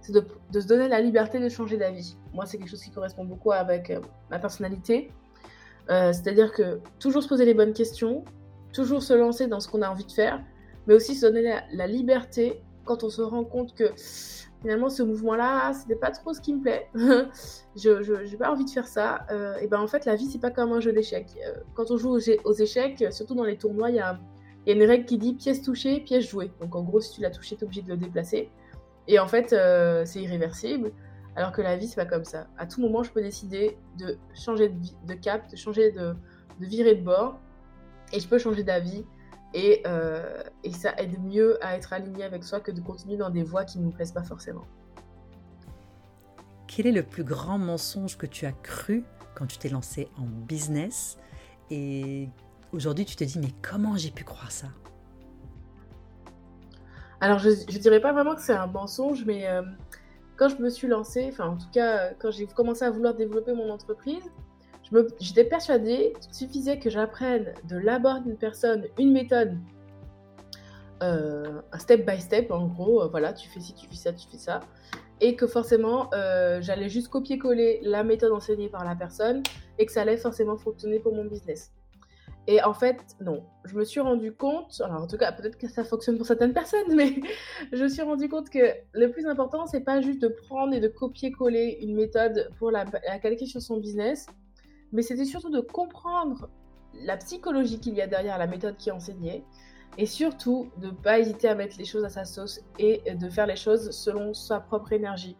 c'est 0.00 0.12
de, 0.12 0.60
se 0.60 0.66
donner 0.66 0.88
la 0.88 1.00
liberté 1.00 1.38
de 1.38 1.48
changer 1.48 1.76
d'avis. 1.76 2.16
Moi, 2.32 2.46
c'est 2.46 2.58
quelque 2.58 2.70
chose 2.70 2.82
qui 2.82 2.90
correspond 2.90 3.24
beaucoup 3.24 3.52
avec 3.52 3.92
ma 4.30 4.38
personnalité. 4.38 5.10
C'est-à-dire 5.88 6.52
que 6.52 6.80
toujours 6.98 7.22
se 7.22 7.28
poser 7.28 7.44
les 7.44 7.54
bonnes 7.54 7.72
questions, 7.72 8.24
toujours 8.72 9.02
se 9.02 9.14
lancer 9.14 9.46
dans 9.46 9.60
ce 9.60 9.68
qu'on 9.68 9.82
a 9.82 9.88
envie 9.88 10.04
de 10.04 10.12
faire, 10.12 10.42
mais 10.86 10.94
aussi 10.94 11.14
se 11.14 11.26
donner 11.26 11.60
la, 11.72 11.86
liberté 11.86 12.62
quand 12.84 13.02
on 13.04 13.08
se 13.08 13.22
rend 13.22 13.44
compte 13.44 13.74
que 13.74 13.90
finalement 14.60 14.88
ce 14.88 15.02
mouvement-là, 15.02 15.72
c'était 15.72 15.96
pas 15.96 16.10
trop 16.10 16.32
ce 16.32 16.40
qui 16.40 16.54
me 16.54 16.62
plaît. 16.62 16.88
je 16.94 18.30
n'ai 18.30 18.36
pas 18.36 18.50
envie 18.50 18.64
de 18.64 18.70
faire 18.70 18.86
ça. 18.86 19.26
Euh, 19.30 19.56
et 19.58 19.66
ben 19.66 19.80
en 19.80 19.86
fait, 19.86 20.04
la 20.04 20.14
vie, 20.14 20.26
c'est 20.26 20.40
pas 20.40 20.50
comme 20.50 20.72
un 20.72 20.80
jeu 20.80 20.92
d'échecs. 20.92 21.36
Euh, 21.44 21.54
quand 21.74 21.90
on 21.90 21.96
joue 21.96 22.10
aux, 22.44 22.52
échecs, 22.52 23.04
surtout 23.10 23.34
dans 23.34 23.44
les 23.44 23.56
tournois, 23.56 23.90
il 23.90 23.96
y 23.96 24.00
a, 24.00 24.18
une 24.72 24.82
règle 24.82 25.04
qui 25.04 25.18
dit 25.18 25.34
pièce 25.34 25.62
touchée, 25.62 26.00
pièce 26.00 26.28
jouée. 26.28 26.50
Donc 26.60 26.74
en 26.74 26.82
gros, 26.82 27.00
si 27.00 27.12
tu 27.12 27.20
l'as 27.20 27.30
touché, 27.30 27.56
tu 27.56 27.62
es 27.62 27.64
obligé 27.64 27.82
de 27.82 27.88
le 27.88 27.96
déplacer. 27.96 28.50
Et 29.08 29.18
en 29.18 29.28
fait, 29.28 29.52
euh, 29.52 30.04
c'est 30.04 30.20
irréversible. 30.22 30.92
Alors 31.36 31.52
que 31.52 31.62
la 31.62 31.76
vie, 31.76 31.86
c'est 31.86 31.96
pas 31.96 32.06
comme 32.06 32.24
ça. 32.24 32.48
À 32.58 32.66
tout 32.66 32.80
moment, 32.80 33.02
je 33.02 33.10
peux 33.10 33.22
décider 33.22 33.76
de 33.98 34.18
changer 34.34 34.70
de, 35.06 35.14
cap, 35.14 35.50
de 35.50 35.56
changer 35.56 35.92
de, 35.92 36.14
de 36.60 36.66
virer 36.66 36.94
de 36.94 37.02
bord. 37.02 37.38
Et 38.12 38.20
je 38.20 38.28
peux 38.28 38.38
changer 38.38 38.64
d'avis 38.64 39.04
euh, 39.86 40.42
et, 40.64 40.72
ça 40.72 40.94
aide 40.98 41.22
mieux 41.22 41.64
à 41.64 41.76
être 41.76 41.92
aligné 41.92 42.24
avec 42.24 42.44
soi 42.44 42.60
que 42.60 42.70
de 42.70 42.80
continuer 42.80 43.16
dans 43.16 43.30
des 43.30 43.42
voies 43.42 43.64
qui 43.64 43.78
ne 43.78 43.84
nous 43.84 43.90
plaisent 43.90 44.12
pas 44.12 44.22
forcément. 44.22 44.66
Quel 46.66 46.86
est 46.86 46.92
le 46.92 47.02
plus 47.02 47.24
grand 47.24 47.58
mensonge 47.58 48.18
que 48.18 48.26
tu 48.26 48.44
as 48.44 48.52
cru 48.52 49.04
quand 49.34 49.46
tu 49.46 49.56
t'es 49.58 49.68
lancé 49.68 50.08
en 50.18 50.24
business? 50.24 51.18
Et 51.70 52.28
aujourd'hui 52.72 53.04
tu 53.04 53.16
te 53.16 53.24
dis 53.24 53.38
mais 53.38 53.52
comment 53.62 53.96
j'ai 53.96 54.10
pu 54.10 54.24
croire 54.24 54.50
ça? 54.50 54.68
Alors 57.20 57.38
je 57.38 57.48
ne 57.48 57.78
dirais 57.78 58.00
pas 58.00 58.12
vraiment 58.12 58.34
que 58.34 58.42
c'est 58.42 58.54
un 58.54 58.66
mensonge 58.66 59.24
mais 59.24 59.48
euh, 59.48 59.62
quand 60.36 60.48
je 60.48 60.56
me 60.56 60.68
suis 60.68 60.88
lancée, 60.88 61.28
enfin 61.32 61.48
en 61.48 61.56
tout 61.56 61.70
cas 61.72 62.10
quand 62.18 62.30
j'ai 62.30 62.46
commencé 62.46 62.84
à 62.84 62.90
vouloir 62.90 63.14
développer 63.14 63.52
mon 63.54 63.70
entreprise, 63.70 64.24
J'étais 65.20 65.44
persuadée 65.44 66.12
qu'il 66.20 66.34
suffisait 66.34 66.78
que 66.78 66.90
j'apprenne 66.90 67.54
de 67.68 67.76
l'abord 67.76 68.20
d'une 68.20 68.36
personne 68.36 68.86
une 68.98 69.12
méthode, 69.12 69.58
euh, 71.02 71.60
un 71.72 71.78
step 71.78 72.08
by 72.08 72.20
step, 72.20 72.50
en 72.50 72.66
gros, 72.66 73.02
euh, 73.02 73.08
voilà, 73.08 73.32
tu 73.32 73.48
fais 73.48 73.60
ci, 73.60 73.74
tu 73.74 73.88
fais 73.88 73.96
ça, 73.96 74.12
tu 74.12 74.28
fais 74.28 74.38
ça, 74.38 74.60
et 75.20 75.34
que 75.34 75.46
forcément, 75.46 76.10
j'allais 76.60 76.88
juste 76.88 77.08
copier-coller 77.08 77.80
la 77.82 78.04
méthode 78.04 78.32
enseignée 78.32 78.68
par 78.68 78.84
la 78.84 78.94
personne 78.94 79.42
et 79.78 79.86
que 79.86 79.92
ça 79.92 80.02
allait 80.02 80.18
forcément 80.18 80.56
fonctionner 80.56 81.00
pour 81.00 81.14
mon 81.14 81.24
business. 81.24 81.72
Et 82.48 82.62
en 82.62 82.74
fait, 82.74 83.16
non. 83.20 83.42
Je 83.64 83.74
me 83.74 83.84
suis 83.84 84.00
rendu 84.00 84.32
compte, 84.32 84.80
alors 84.84 85.02
en 85.02 85.06
tout 85.06 85.16
cas, 85.16 85.32
peut-être 85.32 85.58
que 85.58 85.68
ça 85.68 85.82
fonctionne 85.84 86.16
pour 86.16 86.26
certaines 86.26 86.52
personnes, 86.52 86.86
mais 86.94 87.14
je 87.72 87.82
me 87.82 87.88
suis 87.88 88.02
rendu 88.02 88.28
compte 88.28 88.50
que 88.50 88.74
le 88.92 89.10
plus 89.10 89.26
important, 89.26 89.66
c'est 89.66 89.80
pas 89.80 90.00
juste 90.00 90.22
de 90.22 90.28
prendre 90.28 90.72
et 90.72 90.80
de 90.80 90.88
copier-coller 90.88 91.78
une 91.82 91.94
méthode 91.94 92.50
pour 92.58 92.70
la, 92.70 92.84
la 92.84 93.18
calquer 93.18 93.46
sur 93.46 93.60
son 93.60 93.78
business, 93.78 94.26
mais 94.92 95.02
c'était 95.02 95.24
surtout 95.24 95.50
de 95.50 95.60
comprendre 95.60 96.48
la 96.94 97.16
psychologie 97.16 97.80
qu'il 97.80 97.94
y 97.94 98.00
a 98.00 98.06
derrière 98.06 98.38
la 98.38 98.46
méthode 98.46 98.76
qui 98.76 98.88
est 98.88 98.92
enseignée 98.92 99.44
et 99.98 100.06
surtout 100.06 100.70
de 100.78 100.86
ne 100.86 100.92
pas 100.92 101.18
hésiter 101.18 101.48
à 101.48 101.54
mettre 101.54 101.76
les 101.78 101.84
choses 101.84 102.04
à 102.04 102.08
sa 102.08 102.24
sauce 102.24 102.60
et 102.78 103.02
de 103.14 103.28
faire 103.28 103.46
les 103.46 103.56
choses 103.56 103.90
selon 103.90 104.34
sa 104.34 104.60
propre 104.60 104.92
énergie. 104.92 105.36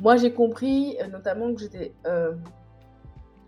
Moi, 0.00 0.16
j'ai 0.16 0.32
compris 0.32 0.96
euh, 1.00 1.06
notamment 1.08 1.54
que 1.54 1.60
j'étais 1.60 1.92
euh, 2.06 2.32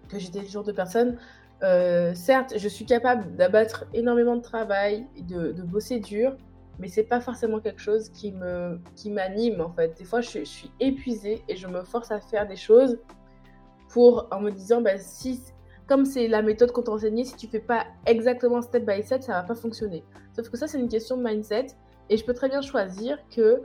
que 0.09 0.18
j'étais 0.18 0.40
le 0.40 0.48
genre 0.48 0.64
de 0.64 0.72
personne. 0.72 1.18
Euh, 1.64 2.12
certes, 2.14 2.55
je 2.57 2.68
suis 2.68 2.85
capable 2.85 3.35
d'abattre 3.37 3.87
énormément 3.94 4.37
de 4.37 4.42
travail, 4.42 5.07
de, 5.29 5.53
de 5.53 5.62
bosser 5.62 5.98
dur, 5.98 6.37
mais 6.79 6.88
c'est 6.88 7.05
pas 7.05 7.20
forcément 7.20 7.61
quelque 7.61 7.81
chose 7.81 8.11
qui 8.11 8.33
me 8.33 8.79
qui 8.96 9.11
m'anime 9.11 9.61
en 9.61 9.70
fait. 9.70 9.96
Des 9.96 10.05
fois, 10.05 10.20
je, 10.20 10.40
je 10.40 10.44
suis 10.44 10.70
épuisée 10.81 11.42
et 11.48 11.57
je 11.57 11.66
me 11.66 11.83
force 11.83 12.11
à 12.11 12.20
faire 12.20 12.46
des 12.46 12.57
choses 12.57 12.98
pour 13.88 14.29
en 14.31 14.40
me 14.40 14.50
disant 14.50 14.83
bah, 14.83 14.98
si 14.98 15.40
comme 15.87 16.05
c'est 16.05 16.29
la 16.29 16.42
méthode 16.42 16.72
qu'on 16.72 16.83
t'a 16.83 16.92
enseignée, 16.92 17.24
si 17.24 17.37
tu 17.37 17.46
fais 17.46 17.61
pas 17.61 17.87
exactement 18.07 18.62
step 18.62 18.85
by 18.87 19.03
step, 19.03 19.22
ça 19.22 19.33
va 19.33 19.42
pas 19.42 19.55
fonctionner. 19.55 20.05
Sauf 20.35 20.48
que 20.48 20.57
ça, 20.57 20.66
c'est 20.66 20.79
une 20.79 20.88
question 20.88 21.16
de 21.16 21.22
mindset. 21.22 21.68
Et 22.11 22.16
je 22.16 22.24
peux 22.24 22.35
très 22.35 22.48
bien 22.48 22.61
choisir 22.61 23.18
que 23.35 23.62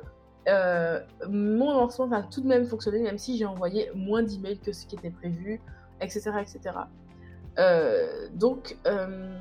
euh, 0.47 0.99
mon 1.27 1.73
lancement 1.73 2.07
va 2.07 2.23
tout 2.23 2.41
de 2.41 2.47
même 2.47 2.65
fonctionner, 2.65 3.01
même 3.01 3.17
si 3.17 3.37
j'ai 3.37 3.45
envoyé 3.45 3.91
moins 3.95 4.23
d'emails 4.23 4.59
que 4.59 4.71
ce 4.71 4.85
qui 4.85 4.95
était 4.95 5.11
prévu, 5.11 5.61
etc. 6.01 6.31
etc. 6.41 6.75
Euh, 7.57 8.27
donc, 8.33 8.77
euh, 8.87 9.35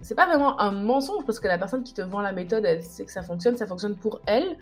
c'est 0.00 0.14
pas 0.14 0.26
vraiment 0.26 0.60
un 0.60 0.70
mensonge 0.70 1.24
parce 1.26 1.40
que 1.40 1.48
la 1.48 1.58
personne 1.58 1.82
qui 1.82 1.94
te 1.94 2.02
vend 2.02 2.20
la 2.20 2.32
méthode, 2.32 2.64
elle 2.64 2.82
sait 2.82 3.04
que 3.04 3.12
ça 3.12 3.22
fonctionne, 3.22 3.56
ça 3.56 3.66
fonctionne 3.66 3.96
pour 3.96 4.20
elle. 4.26 4.56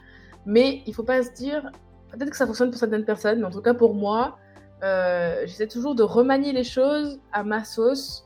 Mais 0.46 0.82
il 0.86 0.94
faut 0.94 1.02
pas 1.02 1.22
se 1.22 1.32
dire, 1.32 1.70
peut-être 2.10 2.30
que 2.30 2.36
ça 2.36 2.46
fonctionne 2.46 2.70
pour 2.70 2.78
certaines 2.78 3.04
personnes, 3.04 3.40
mais 3.40 3.46
en 3.46 3.50
tout 3.50 3.60
cas 3.60 3.74
pour 3.74 3.94
moi, 3.94 4.38
euh, 4.82 5.42
j'essaie 5.42 5.66
toujours 5.66 5.94
de 5.94 6.02
remanier 6.02 6.52
les 6.52 6.64
choses 6.64 7.20
à 7.32 7.42
ma 7.42 7.64
sauce 7.64 8.24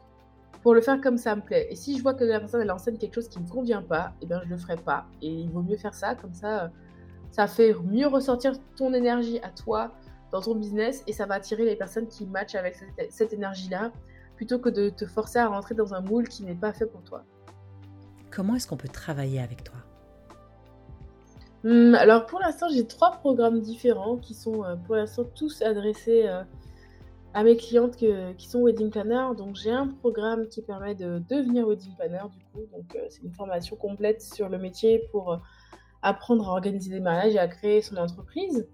pour 0.63 0.75
le 0.75 0.81
faire 0.81 1.01
comme 1.01 1.17
ça 1.17 1.35
me 1.35 1.41
plaît. 1.41 1.67
Et 1.71 1.77
si 1.77 1.97
je 1.97 2.03
vois 2.03 2.15
que 2.15 2.25
la 2.25 2.39
personne 2.39 2.61
elle 2.61 2.71
enseigne 2.71 2.99
quelque 2.99 3.15
chose 3.15 3.29
qui 3.29 3.41
me 3.41 3.49
convient 3.49 3.83
pas, 3.83 4.13
eh 4.21 4.27
bien 4.27 4.41
je 4.45 4.51
le 4.51 4.59
ferai 4.59 4.77
pas. 4.77 5.07
Et 5.23 5.29
il 5.29 5.51
vaut 5.51 5.63
mieux 5.63 5.79
faire 5.79 5.95
ça, 5.95 6.15
comme 6.15 6.35
ça, 6.35 6.71
ça 7.31 7.47
fait 7.47 7.75
mieux 7.85 8.07
ressortir 8.07 8.53
ton 8.77 8.93
énergie 8.93 9.41
à 9.43 9.49
toi 9.49 9.93
dans 10.33 10.41
ton 10.41 10.55
business 10.55 11.03
et 11.07 11.13
ça 11.13 11.27
va 11.27 11.35
attirer 11.37 11.65
les 11.65 11.77
personnes 11.77 12.07
qui 12.07 12.27
matchent 12.27 12.55
avec 12.55 12.77
cette, 12.77 13.13
cette 13.13 13.33
énergie-là, 13.33 13.91
plutôt 14.41 14.59
que 14.59 14.71
de 14.71 14.89
te 14.89 15.05
forcer 15.05 15.39
à 15.39 15.49
rentrer 15.49 15.75
dans 15.75 15.93
un 15.93 16.01
moule 16.01 16.27
qui 16.27 16.45
n'est 16.45 16.55
pas 16.55 16.73
fait 16.73 16.87
pour 16.87 17.03
toi. 17.03 17.25
Comment 18.31 18.55
est-ce 18.55 18.67
qu'on 18.67 18.79
peut 18.79 18.89
travailler 18.89 19.39
avec 19.39 19.65
toi? 19.65 19.77
Hmm, 21.63 21.95
alors 21.95 22.25
pour 22.25 22.41
l'instant, 22.41 22.67
j'ai 22.73 22.87
trois 22.87 23.11
programmes 23.11 23.61
différents 23.61 24.17
qui 24.17 24.33
sont 24.33 24.65
euh, 24.65 24.77
pour 24.77 24.95
l'instant 24.97 25.25
tous 25.35 25.61
adressés 25.61 26.23
euh, 26.25 26.43
à 27.35 27.45
mes 27.45 27.59
clientes 27.59 27.97
qui 27.97 28.49
sont 28.49 28.63
wedding 28.63 28.89
planner. 28.89 29.37
Donc 29.37 29.57
j'ai 29.57 29.73
un 29.73 29.89
programme 29.89 30.49
qui 30.49 30.63
permet 30.63 30.95
de 30.95 31.19
devenir 31.29 31.69
wedding 31.69 31.95
planner 31.97 32.25
du 32.33 32.43
coup. 32.47 32.67
Donc 32.75 32.97
euh, 32.97 33.05
c'est 33.11 33.23
une 33.23 33.35
formation 33.35 33.77
complète 33.77 34.23
sur 34.23 34.49
le 34.49 34.57
métier 34.57 35.07
pour 35.13 35.39
apprendre 36.01 36.49
à 36.49 36.53
organiser 36.53 36.89
des 36.89 37.01
mariages 37.01 37.35
et 37.35 37.39
à 37.39 37.47
créer 37.47 37.83
son 37.83 37.99
entreprise. 37.99 38.67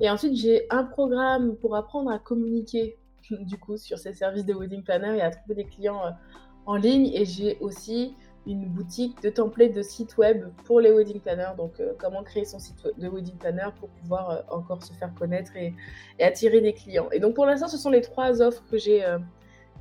Et 0.00 0.10
ensuite 0.10 0.34
j'ai 0.34 0.66
un 0.70 0.82
programme 0.82 1.54
pour 1.54 1.76
apprendre 1.76 2.10
à 2.10 2.18
communiquer 2.18 2.98
du 3.40 3.58
coup 3.58 3.76
sur 3.76 3.98
ces 3.98 4.12
services 4.12 4.44
de 4.44 4.54
wedding 4.54 4.82
planner 4.82 5.16
et 5.18 5.22
à 5.22 5.30
trouver 5.30 5.54
des 5.54 5.64
clients 5.64 6.02
en 6.66 6.76
ligne. 6.76 7.10
Et 7.14 7.24
j'ai 7.24 7.58
aussi 7.60 8.14
une 8.46 8.66
boutique 8.66 9.22
de 9.22 9.30
templates 9.30 9.72
de 9.72 9.82
site 9.82 10.16
web 10.18 10.46
pour 10.64 10.80
les 10.80 10.92
wedding 10.92 11.20
planners. 11.20 11.56
Donc, 11.56 11.80
euh, 11.80 11.92
comment 11.98 12.22
créer 12.22 12.44
son 12.44 12.58
site 12.58 12.76
de 12.98 13.08
wedding 13.08 13.36
planner 13.36 13.68
pour 13.78 13.88
pouvoir 13.88 14.30
euh, 14.30 14.40
encore 14.50 14.82
se 14.82 14.92
faire 14.92 15.14
connaître 15.14 15.56
et, 15.56 15.74
attirer 16.20 16.60
des 16.60 16.74
clients. 16.74 17.08
Et 17.12 17.20
donc, 17.20 17.34
pour 17.34 17.46
l'instant, 17.46 17.68
ce 17.68 17.78
sont 17.78 17.90
les 17.90 18.02
trois 18.02 18.42
offres 18.42 18.62
que 18.70 18.78
j'ai 18.78 19.04
euh, 19.04 19.18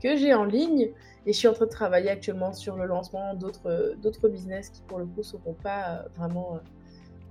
que 0.02 0.16
j'ai 0.16 0.34
en 0.34 0.46
ligne. 0.46 0.92
Et 1.26 1.32
je 1.32 1.38
suis 1.38 1.48
en 1.48 1.54
train 1.54 1.66
de 1.66 1.72
travailler 1.72 2.10
actuellement 2.10 2.54
sur 2.54 2.76
le 2.76 2.86
lancement 2.86 3.34
d'autres 3.34 3.96
d'autres 4.02 4.28
business 4.28 4.70
qui, 4.70 4.82
pour 4.82 5.00
le 5.00 5.06
coup, 5.06 5.20
ne 5.20 5.24
seront 5.24 5.54
pas 5.54 6.06
vraiment 6.18 6.60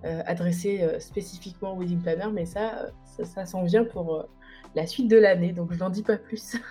adressés 0.05 0.87
spécifiquement 0.99 1.73
aux 1.73 1.81
wedding 1.81 2.01
planner. 2.01 2.29
Mais 2.33 2.47
ça, 2.47 2.91
ça, 3.05 3.25
ça 3.25 3.47
s'en 3.47 3.65
vient 3.65 3.85
pour 3.85 4.27
la 4.75 4.87
suite 4.87 5.09
de 5.09 5.17
l'année. 5.17 5.53
Donc, 5.53 5.73
je 5.73 5.79
n'en 5.79 5.91
dis 5.91 6.03
pas 6.03 6.17
plus. 6.17 6.57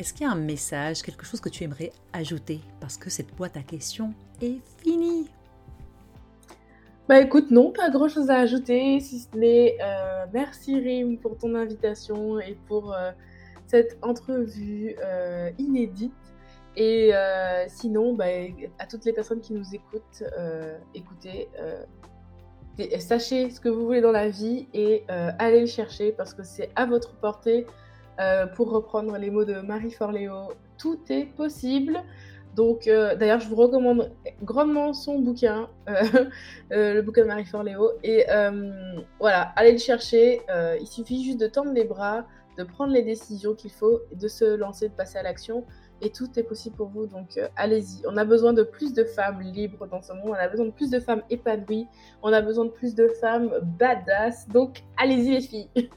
Est-ce 0.00 0.14
qu'il 0.14 0.26
y 0.26 0.30
a 0.30 0.32
un 0.32 0.34
message, 0.34 1.02
quelque 1.02 1.26
chose 1.26 1.40
que 1.40 1.50
tu 1.50 1.62
aimerais 1.62 1.92
ajouter? 2.14 2.60
Parce 2.80 2.96
que 2.96 3.10
cette 3.10 3.34
boîte 3.36 3.58
à 3.58 3.62
questions 3.62 4.14
est 4.40 4.58
finie. 4.82 5.28
Bah 7.06 7.20
écoute, 7.20 7.50
non, 7.50 7.70
pas 7.70 7.90
grand 7.90 8.08
chose 8.08 8.30
à 8.30 8.36
ajouter, 8.36 9.00
si 9.00 9.18
ce 9.18 9.36
n'est 9.36 9.76
euh, 9.82 10.24
merci 10.32 10.78
Rim 10.78 11.18
pour 11.18 11.36
ton 11.36 11.54
invitation 11.54 12.38
et 12.38 12.56
pour 12.66 12.94
euh, 12.94 13.10
cette 13.66 13.98
entrevue 14.00 14.94
euh, 15.04 15.50
inédite. 15.58 16.14
Et 16.82 17.12
sinon, 17.68 18.14
bah, 18.14 18.24
à 18.78 18.86
toutes 18.86 19.04
les 19.04 19.12
personnes 19.12 19.40
qui 19.40 19.52
nous 19.52 19.74
écoutent, 19.74 20.24
écoutez, 20.94 21.48
sachez 22.98 23.50
ce 23.50 23.60
que 23.60 23.68
vous 23.68 23.84
voulez 23.84 24.00
dans 24.00 24.12
la 24.12 24.30
vie 24.30 24.66
et 24.72 25.04
allez 25.08 25.60
le 25.60 25.66
chercher 25.66 26.10
parce 26.10 26.32
que 26.32 26.42
c'est 26.42 26.70
à 26.76 26.86
votre 26.86 27.16
portée. 27.16 27.66
pour 28.54 28.70
reprendre 28.70 29.18
les 29.18 29.30
mots 29.30 29.44
de 29.44 29.60
Marie 29.60 29.90
Forleo, 29.90 30.52
tout 30.78 31.00
est 31.10 31.26
possible. 31.26 32.02
Donc, 32.56 32.88
euh, 32.88 33.14
d'ailleurs, 33.14 33.40
je 33.40 33.48
vous 33.48 33.56
recommande 33.56 34.10
grandement 34.42 34.92
son 34.92 35.20
bouquin, 35.20 35.68
euh, 35.88 35.94
euh, 36.72 36.94
le 36.94 37.02
bouquin 37.02 37.22
de 37.22 37.28
Marie 37.28 37.44
Forleo. 37.44 37.92
Et 38.02 38.24
voilà, 39.18 39.52
allez 39.56 39.72
le 39.72 39.78
chercher. 39.78 40.40
il 40.80 40.86
suffit 40.86 41.24
juste 41.24 41.40
de 41.40 41.46
tendre 41.46 41.72
les 41.72 41.84
bras, 41.84 42.26
de 42.58 42.64
prendre 42.64 42.92
les 42.92 43.02
décisions 43.02 43.54
qu'il 43.54 43.70
faut, 43.70 44.00
de 44.12 44.28
se 44.28 44.44
lancer, 44.44 44.88
de 44.88 44.94
passer 44.94 45.18
à 45.18 45.22
l'action. 45.22 45.64
Et 46.02 46.10
tout 46.10 46.28
est 46.36 46.42
possible 46.42 46.76
pour 46.76 46.88
vous. 46.88 47.06
Donc, 47.06 47.38
allez-y. 47.56 48.02
On 48.06 48.16
a 48.16 48.24
besoin 48.24 48.52
de 48.52 48.62
plus 48.62 48.94
de 48.94 49.04
femmes 49.04 49.40
libres 49.40 49.86
dans 49.86 50.02
ce 50.02 50.12
monde. 50.12 50.30
On 50.30 50.34
a 50.34 50.48
besoin 50.48 50.66
de 50.66 50.70
plus 50.70 50.90
de 50.90 51.00
femmes 51.00 51.22
épanouies. 51.30 51.86
On 52.22 52.32
a 52.32 52.40
besoin 52.40 52.64
de 52.64 52.70
plus 52.70 52.94
de 52.94 53.08
femmes 53.20 53.50
badass. 53.78 54.48
Donc, 54.48 54.82
allez-y, 54.96 55.30
les 55.30 55.40
filles. 55.40 55.68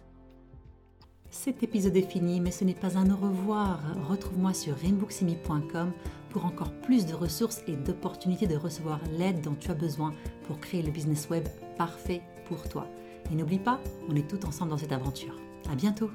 Cet 1.34 1.64
épisode 1.64 1.98
est 1.98 2.10
fini, 2.10 2.40
mais 2.40 2.52
ce 2.52 2.64
n'est 2.64 2.76
pas 2.76 2.96
un 2.96 3.10
au 3.10 3.16
revoir. 3.16 3.80
Retrouve-moi 4.08 4.54
sur 4.54 4.76
rainbooksimi.com 4.78 5.92
pour 6.30 6.46
encore 6.46 6.72
plus 6.84 7.08
de 7.08 7.16
ressources 7.16 7.64
et 7.68 7.76
d'opportunités 7.76 8.46
de 8.46 8.56
recevoir 8.56 9.00
l'aide 9.18 9.42
dont 9.42 9.56
tu 9.56 9.72
as 9.72 9.76
besoin 9.76 10.14
pour 10.46 10.60
créer 10.60 10.84
le 10.84 10.92
business 10.92 11.30
web 11.30 11.48
parfait 11.76 12.22
pour 12.48 12.70
toi. 12.70 12.88
Et 13.32 13.36
n'oublie 13.36 13.60
pas, 13.60 13.80
on 14.10 14.16
est 14.16 14.28
tous 14.28 14.46
ensemble 14.48 14.72
dans 14.72 14.78
cette 14.78 14.92
aventure. 14.92 15.36
À 15.72 15.76
bientôt! 15.76 16.12